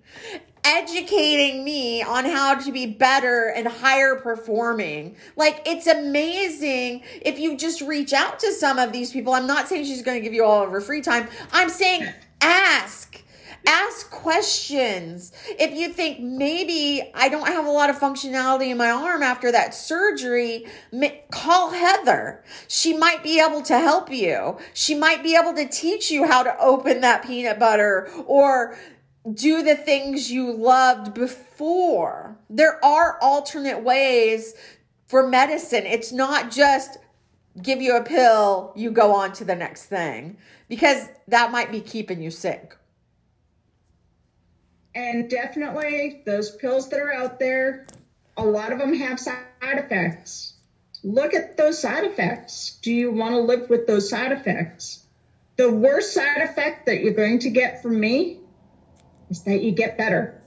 educating 0.63 1.63
me 1.63 2.01
on 2.01 2.25
how 2.25 2.55
to 2.55 2.71
be 2.71 2.85
better 2.85 3.51
and 3.55 3.67
higher 3.67 4.15
performing. 4.15 5.15
Like 5.35 5.61
it's 5.65 5.87
amazing 5.87 7.03
if 7.21 7.39
you 7.39 7.57
just 7.57 7.81
reach 7.81 8.13
out 8.13 8.39
to 8.39 8.51
some 8.51 8.79
of 8.79 8.91
these 8.91 9.11
people. 9.11 9.33
I'm 9.33 9.47
not 9.47 9.67
saying 9.67 9.85
she's 9.85 10.01
going 10.01 10.17
to 10.17 10.23
give 10.23 10.33
you 10.33 10.45
all 10.45 10.63
of 10.63 10.71
her 10.71 10.81
free 10.81 11.01
time. 11.01 11.27
I'm 11.51 11.69
saying 11.69 12.07
ask. 12.41 13.19
Ask 13.65 14.11
questions. 14.11 15.31
If 15.57 15.73
you 15.73 15.87
think 15.87 16.19
maybe 16.19 17.09
I 17.13 17.29
don't 17.29 17.47
have 17.47 17.65
a 17.65 17.71
lot 17.71 17.89
of 17.89 17.97
functionality 17.97 18.67
in 18.67 18.77
my 18.77 18.91
arm 18.91 19.23
after 19.23 19.53
that 19.53 19.73
surgery, 19.73 20.67
call 21.31 21.71
Heather. 21.71 22.43
She 22.67 22.97
might 22.97 23.23
be 23.23 23.39
able 23.39 23.61
to 23.61 23.79
help 23.79 24.11
you. 24.11 24.57
She 24.73 24.95
might 24.95 25.23
be 25.23 25.37
able 25.37 25.53
to 25.53 25.65
teach 25.65 26.11
you 26.11 26.25
how 26.27 26.43
to 26.43 26.59
open 26.59 26.99
that 27.01 27.25
peanut 27.25 27.57
butter 27.57 28.11
or 28.27 28.77
do 29.31 29.63
the 29.63 29.75
things 29.75 30.31
you 30.31 30.51
loved 30.51 31.13
before. 31.13 32.37
There 32.49 32.83
are 32.83 33.17
alternate 33.21 33.83
ways 33.83 34.53
for 35.07 35.27
medicine. 35.27 35.85
It's 35.85 36.11
not 36.11 36.51
just 36.51 36.97
give 37.61 37.81
you 37.81 37.95
a 37.95 38.03
pill, 38.03 38.73
you 38.75 38.91
go 38.91 39.13
on 39.13 39.31
to 39.33 39.45
the 39.45 39.55
next 39.55 39.85
thing, 39.85 40.37
because 40.67 41.07
that 41.27 41.51
might 41.51 41.71
be 41.71 41.81
keeping 41.81 42.21
you 42.21 42.31
sick. 42.31 42.75
And 44.95 45.29
definitely, 45.29 46.23
those 46.25 46.55
pills 46.55 46.89
that 46.89 46.99
are 46.99 47.13
out 47.13 47.39
there, 47.39 47.87
a 48.37 48.45
lot 48.45 48.71
of 48.71 48.79
them 48.79 48.93
have 48.93 49.19
side 49.19 49.43
effects. 49.61 50.53
Look 51.03 51.33
at 51.33 51.57
those 51.57 51.79
side 51.79 52.05
effects. 52.05 52.79
Do 52.81 52.91
you 52.91 53.11
want 53.11 53.33
to 53.33 53.39
live 53.39 53.69
with 53.69 53.87
those 53.87 54.09
side 54.09 54.31
effects? 54.31 55.03
The 55.55 55.71
worst 55.71 56.13
side 56.13 56.41
effect 56.41 56.85
that 56.85 57.01
you're 57.01 57.13
going 57.13 57.39
to 57.39 57.49
get 57.49 57.81
from 57.81 57.99
me 57.99 58.39
is 59.33 59.43
that 59.43 59.61
you 59.63 59.71
get 59.71 59.97
better. 59.97 60.39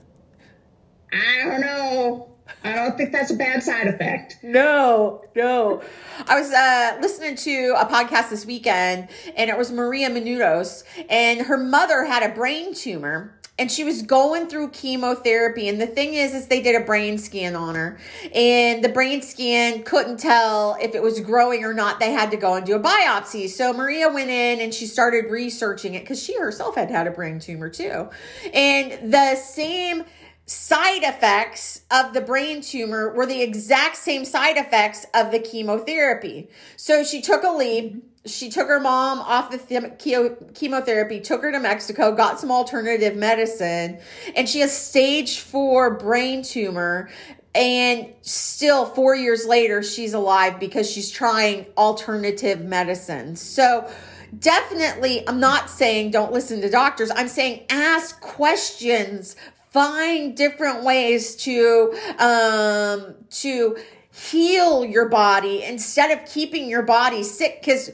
I 1.11 1.43
don't 1.43 1.61
know. 1.61 2.29
I 2.63 2.73
don't 2.73 2.97
think 2.97 3.11
that's 3.11 3.29
a 3.31 3.35
bad 3.35 3.61
side 3.61 3.87
effect. 3.87 4.37
No, 4.41 5.21
no. 5.35 5.81
I 6.25 6.39
was 6.39 6.51
uh, 6.51 6.97
listening 7.01 7.35
to 7.35 7.75
a 7.77 7.85
podcast 7.85 8.29
this 8.29 8.45
weekend, 8.45 9.09
and 9.35 9.49
it 9.49 9.57
was 9.57 9.71
Maria 9.71 10.09
Menounos, 10.09 10.83
and 11.09 11.41
her 11.41 11.57
mother 11.57 12.05
had 12.05 12.23
a 12.23 12.33
brain 12.33 12.73
tumor 12.73 13.36
and 13.59 13.71
she 13.71 13.83
was 13.83 14.01
going 14.03 14.47
through 14.47 14.69
chemotherapy 14.69 15.67
and 15.67 15.81
the 15.81 15.87
thing 15.87 16.13
is 16.13 16.33
is 16.33 16.47
they 16.47 16.61
did 16.61 16.79
a 16.79 16.85
brain 16.85 17.17
scan 17.17 17.55
on 17.55 17.75
her. 17.75 17.97
And 18.33 18.83
the 18.83 18.89
brain 18.89 19.21
scan 19.21 19.83
couldn't 19.83 20.17
tell 20.17 20.77
if 20.81 20.93
it 20.93 21.01
was 21.01 21.19
growing 21.19 21.63
or 21.63 21.73
not. 21.73 21.99
They 21.99 22.11
had 22.11 22.31
to 22.31 22.37
go 22.37 22.55
and 22.55 22.65
do 22.65 22.75
a 22.75 22.79
biopsy. 22.79 23.49
So 23.49 23.73
maria 23.73 24.09
went 24.09 24.29
in 24.29 24.59
and 24.59 24.73
she 24.73 24.85
started 24.85 25.31
researching 25.31 25.95
it 25.95 26.01
because 26.01 26.21
she 26.21 26.37
herself 26.37 26.75
had 26.75 26.91
had 26.91 27.07
a 27.07 27.11
brain 27.11 27.39
tumor 27.39 27.69
too. 27.69 28.09
And 28.53 29.11
the 29.11 29.35
same 29.35 30.03
side 30.47 31.03
effects 31.03 31.81
of 31.91 32.13
the 32.13 32.21
brain 32.21 32.61
tumor 32.61 33.13
were 33.13 33.25
the 33.25 33.41
exact 33.41 33.97
same 33.97 34.23
side 34.23 34.57
effects 34.57 35.05
of 35.13 35.29
the 35.31 35.39
chemotherapy 35.39 36.47
so 36.77 37.03
she 37.03 37.21
took 37.21 37.43
a 37.43 37.49
leap. 37.49 38.03
she 38.25 38.49
took 38.49 38.67
her 38.67 38.79
mom 38.79 39.19
off 39.19 39.51
the 39.51 40.47
chemotherapy, 40.53 41.19
took 41.19 41.41
her 41.41 41.51
to 41.51 41.59
Mexico, 41.59 42.13
got 42.15 42.39
some 42.39 42.51
alternative 42.51 43.15
medicine, 43.15 43.99
and 44.35 44.47
she 44.47 44.59
has 44.59 44.75
stage 44.75 45.39
four 45.39 45.95
brain 45.97 46.43
tumor. 46.43 47.09
And 47.55 48.13
still, 48.21 48.85
four 48.85 49.15
years 49.15 49.45
later, 49.47 49.81
she's 49.81 50.13
alive 50.13 50.59
because 50.59 50.89
she's 50.89 51.09
trying 51.09 51.65
alternative 51.75 52.61
medicine. 52.61 53.35
So, 53.35 53.89
definitely, 54.37 55.27
I'm 55.27 55.39
not 55.39 55.69
saying 55.69 56.11
don't 56.11 56.31
listen 56.31 56.61
to 56.61 56.69
doctors. 56.69 57.09
I'm 57.15 57.27
saying 57.27 57.65
ask 57.69 58.21
questions, 58.21 59.35
find 59.77 60.35
different 60.35 60.83
ways 60.83 61.35
to 61.35 61.95
um, 62.17 63.13
to 63.29 63.77
heal 64.11 64.83
your 64.83 65.07
body 65.07 65.63
instead 65.63 66.09
of 66.09 66.27
keeping 66.27 66.67
your 66.67 66.81
body 66.81 67.21
sick 67.21 67.59
because 67.61 67.91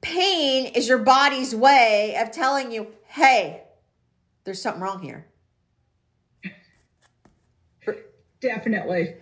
pain 0.00 0.64
is 0.64 0.88
your 0.88 0.96
body's 0.96 1.54
way 1.54 2.16
of 2.18 2.30
telling 2.30 2.72
you, 2.72 2.86
hey, 3.08 3.62
there's 4.44 4.62
something 4.62 4.80
wrong 4.82 5.02
here. 5.02 5.26
Definitely. 8.40 9.16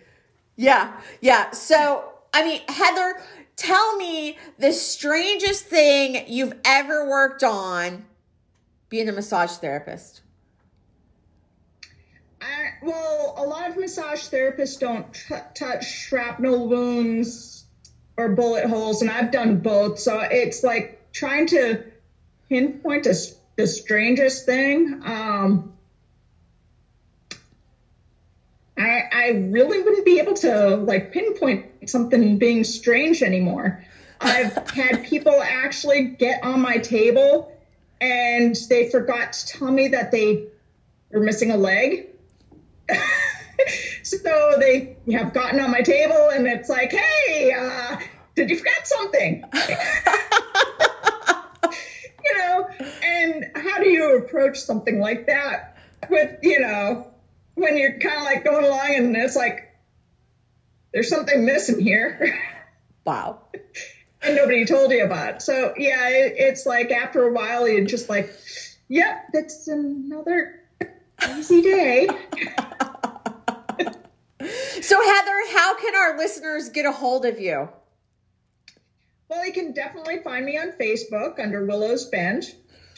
Yeah, 0.54 1.00
yeah. 1.20 1.50
So, 1.50 2.12
I 2.32 2.44
mean, 2.44 2.60
Heather, 2.68 3.20
tell 3.56 3.96
me 3.96 4.38
the 4.60 4.72
strangest 4.72 5.64
thing 5.64 6.26
you've 6.28 6.54
ever 6.64 7.08
worked 7.08 7.42
on 7.42 8.04
being 8.88 9.08
a 9.08 9.12
massage 9.12 9.56
therapist. 9.56 10.20
Well, 12.84 13.32
a 13.38 13.46
lot 13.46 13.70
of 13.70 13.78
massage 13.78 14.28
therapists 14.28 14.78
don't 14.78 15.10
t- 15.14 15.34
touch 15.54 15.90
shrapnel 15.90 16.68
wounds 16.68 17.64
or 18.18 18.28
bullet 18.28 18.66
holes, 18.66 19.00
and 19.00 19.10
I've 19.10 19.30
done 19.30 19.56
both. 19.56 19.98
So 19.98 20.20
it's 20.20 20.62
like 20.62 21.00
trying 21.10 21.46
to 21.46 21.82
pinpoint 22.50 23.06
a, 23.06 23.14
the 23.56 23.66
strangest 23.66 24.44
thing. 24.44 25.00
Um, 25.02 25.72
I, 28.76 29.04
I 29.10 29.28
really 29.30 29.80
wouldn't 29.80 30.04
be 30.04 30.18
able 30.18 30.34
to 30.34 30.76
like 30.76 31.10
pinpoint 31.10 31.64
something 31.86 32.36
being 32.36 32.64
strange 32.64 33.22
anymore. 33.22 33.80
I've 34.20 34.52
had 34.70 35.02
people 35.02 35.40
actually 35.42 36.02
get 36.18 36.42
on 36.42 36.60
my 36.60 36.78
table 36.78 37.50
and 38.00 38.54
they 38.68 38.90
forgot 38.90 39.32
to 39.32 39.46
tell 39.46 39.70
me 39.70 39.88
that 39.88 40.10
they 40.10 40.44
were 41.10 41.20
missing 41.20 41.50
a 41.50 41.56
leg. 41.56 42.08
so 44.02 44.56
they 44.58 44.96
have 45.12 45.32
gotten 45.32 45.60
on 45.60 45.70
my 45.70 45.82
table 45.82 46.30
and 46.30 46.46
it's 46.46 46.68
like, 46.68 46.92
hey, 46.92 47.52
uh, 47.52 47.96
Did 48.34 48.50
you 48.50 48.56
forget 48.56 48.86
something? 48.86 49.44
you 52.24 52.38
know, 52.38 52.68
and 53.02 53.46
how 53.54 53.78
do 53.78 53.88
you 53.88 54.18
approach 54.18 54.58
something 54.58 54.98
like 55.00 55.26
that 55.26 55.76
with, 56.10 56.38
you 56.42 56.60
know, 56.60 57.10
when 57.54 57.76
you're 57.76 57.98
kind 57.98 58.18
of 58.18 58.24
like 58.24 58.44
going 58.44 58.64
along 58.64 58.94
and 58.96 59.16
it's 59.16 59.36
like, 59.36 59.72
there's 60.92 61.08
something 61.08 61.44
missing 61.44 61.80
here. 61.80 62.38
Wow. 63.06 63.42
and 64.22 64.34
nobody 64.34 64.64
told 64.64 64.90
you 64.90 65.04
about 65.04 65.34
it. 65.34 65.42
So 65.42 65.74
yeah, 65.76 66.08
it, 66.08 66.36
it's 66.38 66.64
like 66.64 66.90
after 66.90 67.22
a 67.28 67.32
while, 67.34 67.68
you're 67.68 67.84
just 67.84 68.08
like, 68.08 68.34
yep, 68.88 69.26
that's 69.30 69.68
another 69.68 70.63
easy 71.30 71.62
day. 71.62 72.06
so 74.80 75.02
Heather, 75.02 75.40
how 75.52 75.76
can 75.76 75.94
our 75.94 76.16
listeners 76.18 76.68
get 76.68 76.86
a 76.86 76.92
hold 76.92 77.24
of 77.24 77.40
you? 77.40 77.68
Well, 79.28 79.46
you 79.46 79.52
can 79.52 79.72
definitely 79.72 80.20
find 80.22 80.44
me 80.44 80.58
on 80.58 80.72
Facebook 80.72 81.40
under 81.40 81.64
Willow's 81.64 82.06
Bend. 82.06 82.44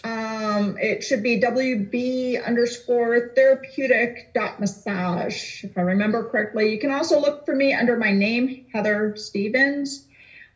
Um, 0.04 0.76
it 0.78 1.02
should 1.02 1.22
be 1.22 1.40
WB 1.40 2.44
underscore 2.44 3.32
therapeutic 3.34 4.32
dot 4.34 4.60
massage, 4.60 5.64
if 5.64 5.76
I 5.76 5.80
remember 5.80 6.28
correctly. 6.28 6.72
You 6.72 6.78
can 6.78 6.92
also 6.92 7.20
look 7.20 7.44
for 7.44 7.54
me 7.54 7.72
under 7.72 7.96
my 7.96 8.12
name, 8.12 8.66
Heather 8.72 9.16
Stevens, 9.16 10.06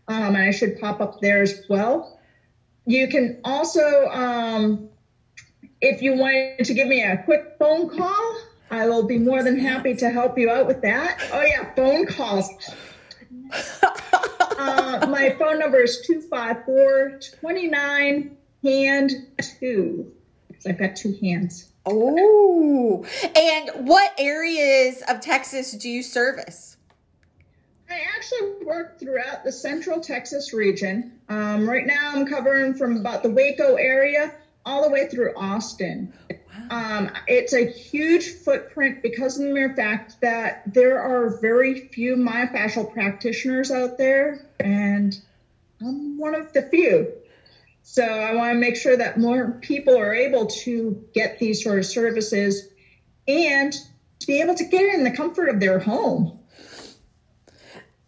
um, 0.06 0.36
and 0.36 0.36
I 0.36 0.50
should 0.50 0.78
pop 0.78 1.00
up 1.00 1.20
there 1.20 1.42
as 1.42 1.64
well. 1.68 2.20
You 2.86 3.08
can 3.08 3.40
also, 3.44 4.06
um, 4.10 4.90
if 5.80 6.02
you 6.02 6.14
wanted 6.14 6.64
to 6.64 6.74
give 6.74 6.86
me 6.88 7.02
a 7.02 7.22
quick 7.24 7.56
phone 7.58 7.88
call, 7.88 8.36
I 8.70 8.88
will 8.88 9.04
be 9.06 9.18
more 9.18 9.42
than 9.42 9.58
happy 9.58 9.94
to 9.96 10.10
help 10.10 10.38
you 10.38 10.50
out 10.50 10.66
with 10.66 10.82
that. 10.82 11.18
Oh, 11.32 11.42
yeah, 11.42 11.74
phone 11.74 12.06
calls. 12.06 12.48
uh, 13.82 15.06
my 15.08 15.34
phone 15.38 15.58
number 15.58 15.82
is 15.82 16.00
254 16.06 17.20
29 17.40 18.36
hand 18.62 19.10
two 19.38 20.12
because 20.48 20.66
I've 20.66 20.78
got 20.78 20.96
two 20.96 21.16
hands. 21.20 21.72
Oh, 21.86 23.04
and 23.34 23.88
what 23.88 24.12
areas 24.18 25.02
of 25.08 25.20
Texas 25.20 25.72
do 25.72 25.88
you 25.88 26.02
service? 26.02 26.76
I 27.88 28.00
actually 28.14 28.64
work 28.66 29.00
throughout 29.00 29.42
the 29.42 29.50
central 29.50 29.98
Texas 30.00 30.52
region. 30.52 31.18
Um, 31.28 31.68
right 31.68 31.86
now, 31.86 32.12
I'm 32.12 32.26
covering 32.26 32.74
from 32.74 32.98
about 32.98 33.22
the 33.22 33.30
Waco 33.30 33.74
area 33.74 34.32
all 34.64 34.82
the 34.82 34.90
way 34.90 35.08
through 35.08 35.34
Austin. 35.36 36.12
Um, 36.70 37.10
it's 37.26 37.52
a 37.52 37.66
huge 37.66 38.28
footprint 38.28 39.02
because 39.02 39.38
of 39.38 39.46
the 39.46 39.52
mere 39.52 39.74
fact 39.74 40.20
that 40.20 40.62
there 40.72 41.00
are 41.00 41.40
very 41.40 41.88
few 41.88 42.16
myofascial 42.16 42.92
practitioners 42.92 43.70
out 43.70 43.98
there, 43.98 44.46
and 44.58 45.18
I'm 45.80 46.18
one 46.18 46.34
of 46.34 46.52
the 46.52 46.62
few. 46.62 47.12
So 47.82 48.04
I 48.04 48.34
want 48.34 48.54
to 48.54 48.58
make 48.58 48.76
sure 48.76 48.96
that 48.96 49.18
more 49.18 49.52
people 49.62 49.96
are 49.96 50.14
able 50.14 50.46
to 50.46 51.04
get 51.14 51.38
these 51.38 51.64
sort 51.64 51.78
of 51.78 51.86
services 51.86 52.68
and 53.26 53.72
to 54.20 54.26
be 54.26 54.40
able 54.40 54.54
to 54.54 54.64
get 54.64 54.82
it 54.82 54.94
in 54.94 55.04
the 55.04 55.10
comfort 55.10 55.48
of 55.48 55.60
their 55.60 55.78
home. 55.78 56.39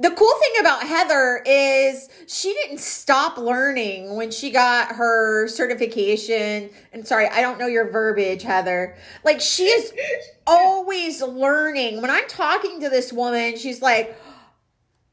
The 0.02 0.10
cool 0.10 0.32
thing 0.40 0.52
about 0.58 0.82
Heather 0.82 1.40
is 1.46 2.08
she 2.26 2.52
didn't 2.52 2.80
stop 2.80 3.38
learning 3.38 4.16
when 4.16 4.32
she 4.32 4.50
got 4.50 4.96
her 4.96 5.46
certification. 5.46 6.70
And 6.92 7.06
sorry, 7.06 7.28
I 7.28 7.40
don't 7.40 7.56
know 7.56 7.68
your 7.68 7.88
verbiage, 7.88 8.42
Heather. 8.42 8.96
Like 9.22 9.40
she 9.40 9.62
is 9.62 9.92
always 10.46 11.22
learning. 11.22 12.02
When 12.02 12.10
I'm 12.10 12.26
talking 12.26 12.80
to 12.80 12.88
this 12.88 13.12
woman, 13.12 13.56
she's 13.56 13.80
like, 13.80 14.18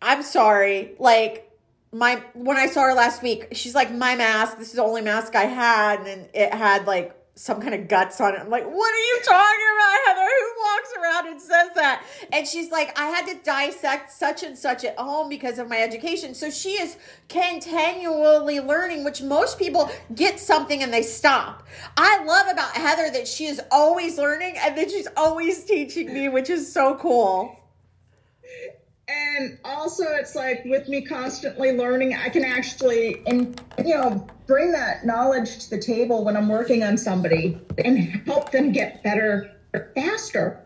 I'm 0.02 0.23
sorry. 0.23 0.95
Like 0.97 1.52
my 1.91 2.23
when 2.34 2.58
I 2.58 2.65
saw 2.65 2.82
her 2.86 2.95
last 2.95 3.21
week, 3.21 3.49
she's 3.52 3.75
like, 3.75 3.93
my 3.93 4.15
mask. 4.15 4.58
This 4.58 4.69
is 4.69 4.73
the 4.73 4.84
only 4.84 5.02
mask 5.02 5.36
I 5.36 5.45
had, 5.45 6.08
and 6.08 6.28
it 6.34 6.52
had 6.52 6.88
like 6.88 7.15
some 7.39 7.62
kind 7.62 7.73
of 7.73 7.88
guts 7.88 8.19
on 8.19 8.34
it. 8.34 8.41
I'm 8.41 8.49
like, 8.49 8.65
what 8.65 8.93
are 8.93 8.97
you 8.97 9.21
talking 9.23 9.65
about, 9.73 9.97
Heather? 10.08 10.30
Who 10.30 10.62
walks 10.62 10.93
around 10.99 11.28
and 11.28 11.41
says 11.41 11.69
that? 11.75 12.04
And 12.34 12.45
she's 12.45 12.69
like, 12.69 12.99
I 12.99 13.06
had 13.06 13.25
to 13.28 13.36
dissect 13.45 14.12
such 14.12 14.43
and 14.43 14.58
such 14.58 14.84
at 14.84 14.97
home 14.97 15.30
because 15.30 15.58
of 15.58 15.69
my 15.69 15.78
education. 15.78 16.34
So 16.36 16.49
she 16.49 16.71
is 16.71 16.97
continually 17.30 18.60
learning, 18.60 19.06
which 19.06 19.21
most 19.21 19.58
people 19.58 19.89
get 20.15 20.38
something 20.38 20.84
and 20.84 20.91
they 20.91 21.02
stop. 21.02 21.65
I 21.95 22.25
love 22.25 22.47
about 22.52 22.73
Heather 22.73 23.10
that 23.12 23.25
she 23.25 23.45
is 23.45 23.62
always 23.71 24.17
learning 24.17 24.58
and 24.58 24.78
then 24.78 24.89
she's 24.89 25.08
always 25.15 25.63
teaching 25.63 26.13
me, 26.13 26.28
which 26.28 26.49
is 26.49 26.69
so 26.69 26.95
cool 26.95 27.59
and 29.10 29.58
also 29.63 30.04
it's 30.04 30.36
like 30.36 30.63
with 30.65 30.88
me 30.88 31.02
constantly 31.02 31.72
learning 31.72 32.13
i 32.15 32.30
can 32.30 32.43
actually 32.43 33.15
and 33.26 33.60
you 33.84 33.95
know 33.95 34.26
bring 34.45 34.72
that 34.72 35.06
knowledge 35.06 35.58
to 35.60 35.69
the 35.72 35.78
table 35.78 36.24
when 36.24 36.38
i'm 36.38 36.48
working 36.48 36.84
on 36.84 36.98
somebody 36.98 37.58
and 37.84 37.98
help 38.26 38.52
them 38.52 38.72
get 38.72 39.02
better 39.04 39.52
faster. 39.95 40.60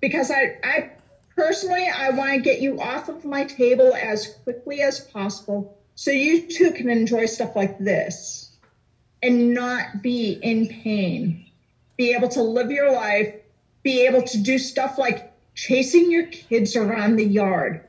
Because 0.00 0.30
i 0.30 0.56
i 0.62 0.90
personally 1.36 1.86
i 1.88 2.10
want 2.10 2.32
to 2.34 2.40
get 2.40 2.60
you 2.60 2.80
off 2.80 3.08
of 3.08 3.24
my 3.24 3.44
table 3.44 3.94
as 3.94 4.26
quickly 4.44 4.80
as 4.80 5.00
possible 5.00 5.76
so 5.94 6.10
you 6.10 6.42
too 6.48 6.72
can 6.72 6.88
enjoy 6.88 7.26
stuff 7.26 7.56
like 7.56 7.76
this 7.78 8.56
and 9.22 9.52
not 9.52 10.00
be 10.00 10.38
in 10.42 10.68
pain. 10.68 11.44
Be 11.96 12.14
able 12.14 12.28
to 12.28 12.42
live 12.42 12.70
your 12.70 12.92
life 12.92 13.34
be 13.82 14.06
able 14.06 14.22
to 14.22 14.38
do 14.38 14.58
stuff 14.58 14.98
like 14.98 15.27
chasing 15.58 16.08
your 16.08 16.24
kids 16.26 16.76
around 16.76 17.16
the 17.16 17.24
yard 17.24 17.82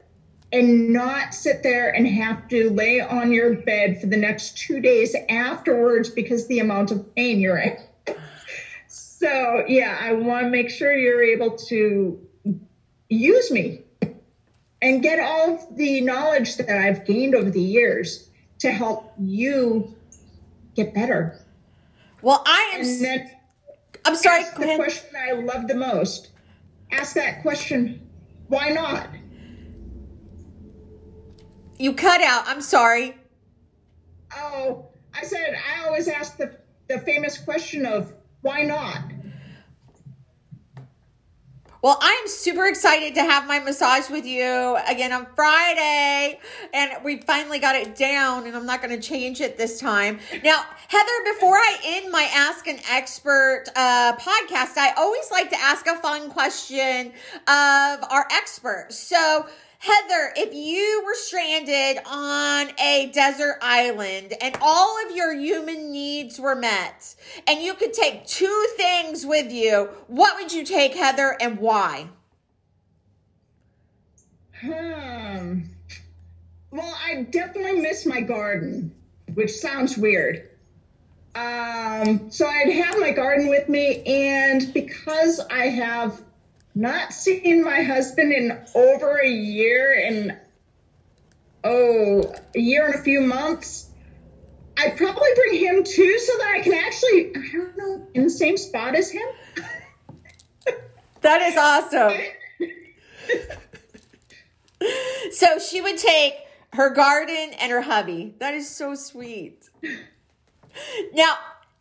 and 0.52 0.90
not 0.92 1.36
sit 1.36 1.62
there 1.62 1.92
and 1.92 2.08
have 2.08 2.48
to 2.48 2.72
lay 2.72 3.00
on 3.00 3.32
your 3.32 3.58
bed 3.58 4.02
for 4.02 4.08
the 4.08 4.18
next 4.18 4.58
two 4.58 4.80
days 4.80 5.16
afterwards 5.30 6.10
because 6.10 6.48
the 6.48 6.58
amount 6.58 6.90
of 6.90 7.14
pain 7.14 7.40
you're 7.40 7.60
in. 7.60 7.78
so, 8.88 9.64
yeah, 9.68 9.96
I 10.02 10.14
want 10.14 10.46
to 10.46 10.50
make 10.50 10.72
sure 10.72 10.98
you're 10.98 11.22
able 11.22 11.58
to 11.68 12.20
use 13.08 13.52
me 13.52 13.84
and 14.82 15.04
get 15.04 15.20
all 15.20 15.72
the 15.76 16.02
knowledge 16.02 16.58
that 16.58 16.76
I've 16.76 17.06
gained 17.06 17.36
over 17.36 17.52
the 17.52 17.62
years 17.62 18.32
to 18.60 18.72
help 18.72 19.14
you 19.20 19.96
get 20.74 20.96
better. 20.96 21.40
Well, 22.24 22.42
I 22.48 22.72
am. 22.74 22.82
And 22.82 23.30
I'm 24.06 24.16
sorry. 24.16 24.44
the 24.58 24.76
question 24.76 25.10
I 25.16 25.34
love 25.34 25.68
the 25.68 25.76
most 25.76 26.30
ask 26.92 27.16
that 27.16 27.42
question 27.42 28.10
why 28.48 28.70
not? 28.70 29.10
You 31.78 31.94
cut 31.94 32.22
out. 32.22 32.44
I'm 32.48 32.62
sorry. 32.62 33.16
Oh, 34.36 34.90
I 35.14 35.24
said 35.24 35.56
I 35.56 35.86
always 35.86 36.08
ask 36.08 36.38
the, 36.38 36.58
the 36.88 37.00
famous 37.00 37.38
question 37.38 37.86
of 37.86 38.14
why 38.42 38.64
not? 38.64 39.04
Well, 41.82 41.98
I'm 42.02 42.28
super 42.28 42.68
excited 42.68 43.16
to 43.16 43.22
have 43.22 43.48
my 43.48 43.60
massage 43.60 44.10
with 44.10 44.26
you 44.26 44.78
again 44.86 45.14
on 45.14 45.26
Friday. 45.34 46.38
And 46.74 46.92
we 47.06 47.22
finally 47.22 47.60
got 47.60 47.76
it 47.76 47.96
down, 47.96 48.46
and 48.46 48.56
I'm 48.56 48.66
not 48.66 48.82
going 48.82 49.00
to 49.00 49.08
change 49.08 49.40
it 49.40 49.58
this 49.58 49.80
time. 49.80 50.20
Now, 50.44 50.62
Heather, 50.90 51.34
before 51.34 51.56
I 51.56 51.78
end 51.86 52.12
my 52.12 52.30
Ask 52.34 52.68
an 52.68 52.80
Expert 52.92 53.64
uh, 53.78 54.18
podcast, 54.18 54.76
I 54.76 54.94
always 54.98 55.32
like 55.32 55.52
to 55.52 55.60
ask 55.60 55.88
a 55.88 55.96
fun 55.96 56.30
question 56.30 57.14
of 57.48 58.04
our 58.12 58.28
expert. 58.30 58.88
So, 58.90 59.48
Heather, 59.82 60.34
if 60.36 60.54
you 60.54 61.04
were 61.06 61.16
stranded 61.16 62.04
on 62.06 62.70
a 62.82 63.10
desert 63.14 63.60
island 63.62 64.34
and 64.42 64.58
all 64.62 64.98
of 65.06 65.16
your 65.16 65.34
human 65.34 65.94
needs 65.94 66.38
were 66.38 66.56
met, 66.56 67.16
and 67.48 67.62
you 67.62 67.74
could 67.76 67.94
take 67.94 68.28
two 68.28 68.68
things 68.76 69.26
with 69.26 69.54
you, 69.54 69.90
what 70.08 70.36
would 70.36 70.52
you 70.52 70.66
take, 70.66 70.96
Heather, 70.96 71.38
and 71.40 71.60
why? 71.60 72.10
Hmm. 74.60 75.62
Well, 76.72 76.98
I 77.06 77.24
definitely 77.24 77.80
miss 77.80 78.06
my 78.06 78.20
garden, 78.20 78.94
which 79.34 79.52
sounds 79.52 79.98
weird. 79.98 80.50
Um, 81.36 82.30
so 82.32 82.46
I'd 82.46 82.74
have 82.74 83.00
my 83.00 83.12
garden 83.12 83.48
with 83.48 83.70
me, 83.70 84.04
and 84.04 84.74
because 84.74 85.40
I 85.40 85.68
have 85.68 86.22
not 86.80 87.14
seen 87.14 87.64
my 87.64 87.84
husband 87.84 88.32
in 88.32 88.58
over 88.74 89.18
a 89.18 89.30
year 89.30 90.02
and 90.06 90.38
oh, 91.64 92.34
a 92.56 92.60
year 92.60 92.86
and 92.86 92.96
a 92.96 93.04
few 93.04 93.20
months. 93.22 93.90
I'd 94.78 94.96
probably 94.96 95.30
bring 95.36 95.60
him 95.60 95.84
too 95.84 96.20
so 96.20 96.38
that 96.38 96.56
I 96.56 96.62
can 96.62 96.74
actually, 96.74 97.36
I 97.36 97.52
don't 97.52 97.78
know, 97.78 98.08
in 98.14 98.24
the 98.24 98.30
same 98.30 98.56
spot 98.56 98.96
as 98.96 99.12
him. 99.12 99.28
that 101.22 101.42
is 101.42 101.58
awesome. 101.58 102.14
so 105.34 105.60
she 105.60 105.82
would 105.82 105.98
take 105.98 106.36
her 106.74 106.92
garden 106.92 107.52
and 107.60 107.74
her 107.74 107.82
hubby. 107.82 108.36
That 108.40 108.54
is 108.54 108.70
so 108.70 108.96
sweet. 108.96 109.70
Now, 111.14 111.36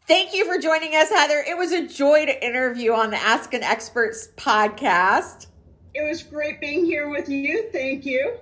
Thank 0.09 0.33
you 0.33 0.47
for 0.47 0.59
joining 0.59 0.95
us, 0.95 1.11
Heather. 1.11 1.45
It 1.47 1.59
was 1.59 1.71
a 1.71 1.87
joy 1.87 2.25
to 2.25 2.43
interview 2.47 2.95
on 2.95 3.11
the 3.11 3.19
Ask 3.19 3.53
an 3.53 3.63
Experts 3.63 4.29
podcast. 4.39 5.49
It 5.95 6.09
was 6.09 6.23
great 6.23 6.63
being 6.63 6.87
here 6.87 7.11
with 7.11 7.29
you. 7.29 7.69
Thank 7.73 8.07
you. 8.07 8.39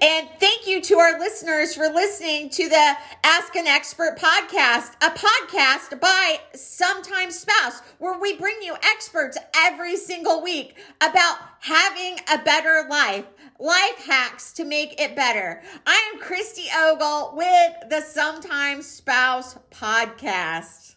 And 0.00 0.28
thank 0.38 0.68
you 0.68 0.80
to 0.82 0.98
our 0.98 1.18
listeners 1.18 1.74
for 1.74 1.88
listening 1.88 2.48
to 2.50 2.68
the 2.68 2.92
Ask 3.24 3.56
an 3.56 3.66
Expert 3.66 4.18
podcast, 4.20 4.92
a 5.02 5.10
podcast 5.10 6.00
by 6.00 6.38
Sometimes 6.54 7.40
Spouse, 7.40 7.80
where 7.98 8.16
we 8.20 8.36
bring 8.36 8.56
you 8.62 8.74
experts 8.74 9.36
every 9.56 9.96
single 9.96 10.44
week 10.44 10.76
about 11.00 11.38
having 11.58 12.18
a 12.32 12.38
better 12.38 12.86
life, 12.88 13.24
life 13.58 14.04
hacks 14.06 14.52
to 14.54 14.64
make 14.64 15.00
it 15.00 15.14
better. 15.14 15.62
I 15.86 16.10
am 16.12 16.20
Christy 16.20 16.64
Ogle 16.76 17.34
with 17.36 17.90
the 17.90 18.00
Sometimes 18.00 18.86
Spouse 18.86 19.56
podcast. 19.70 20.93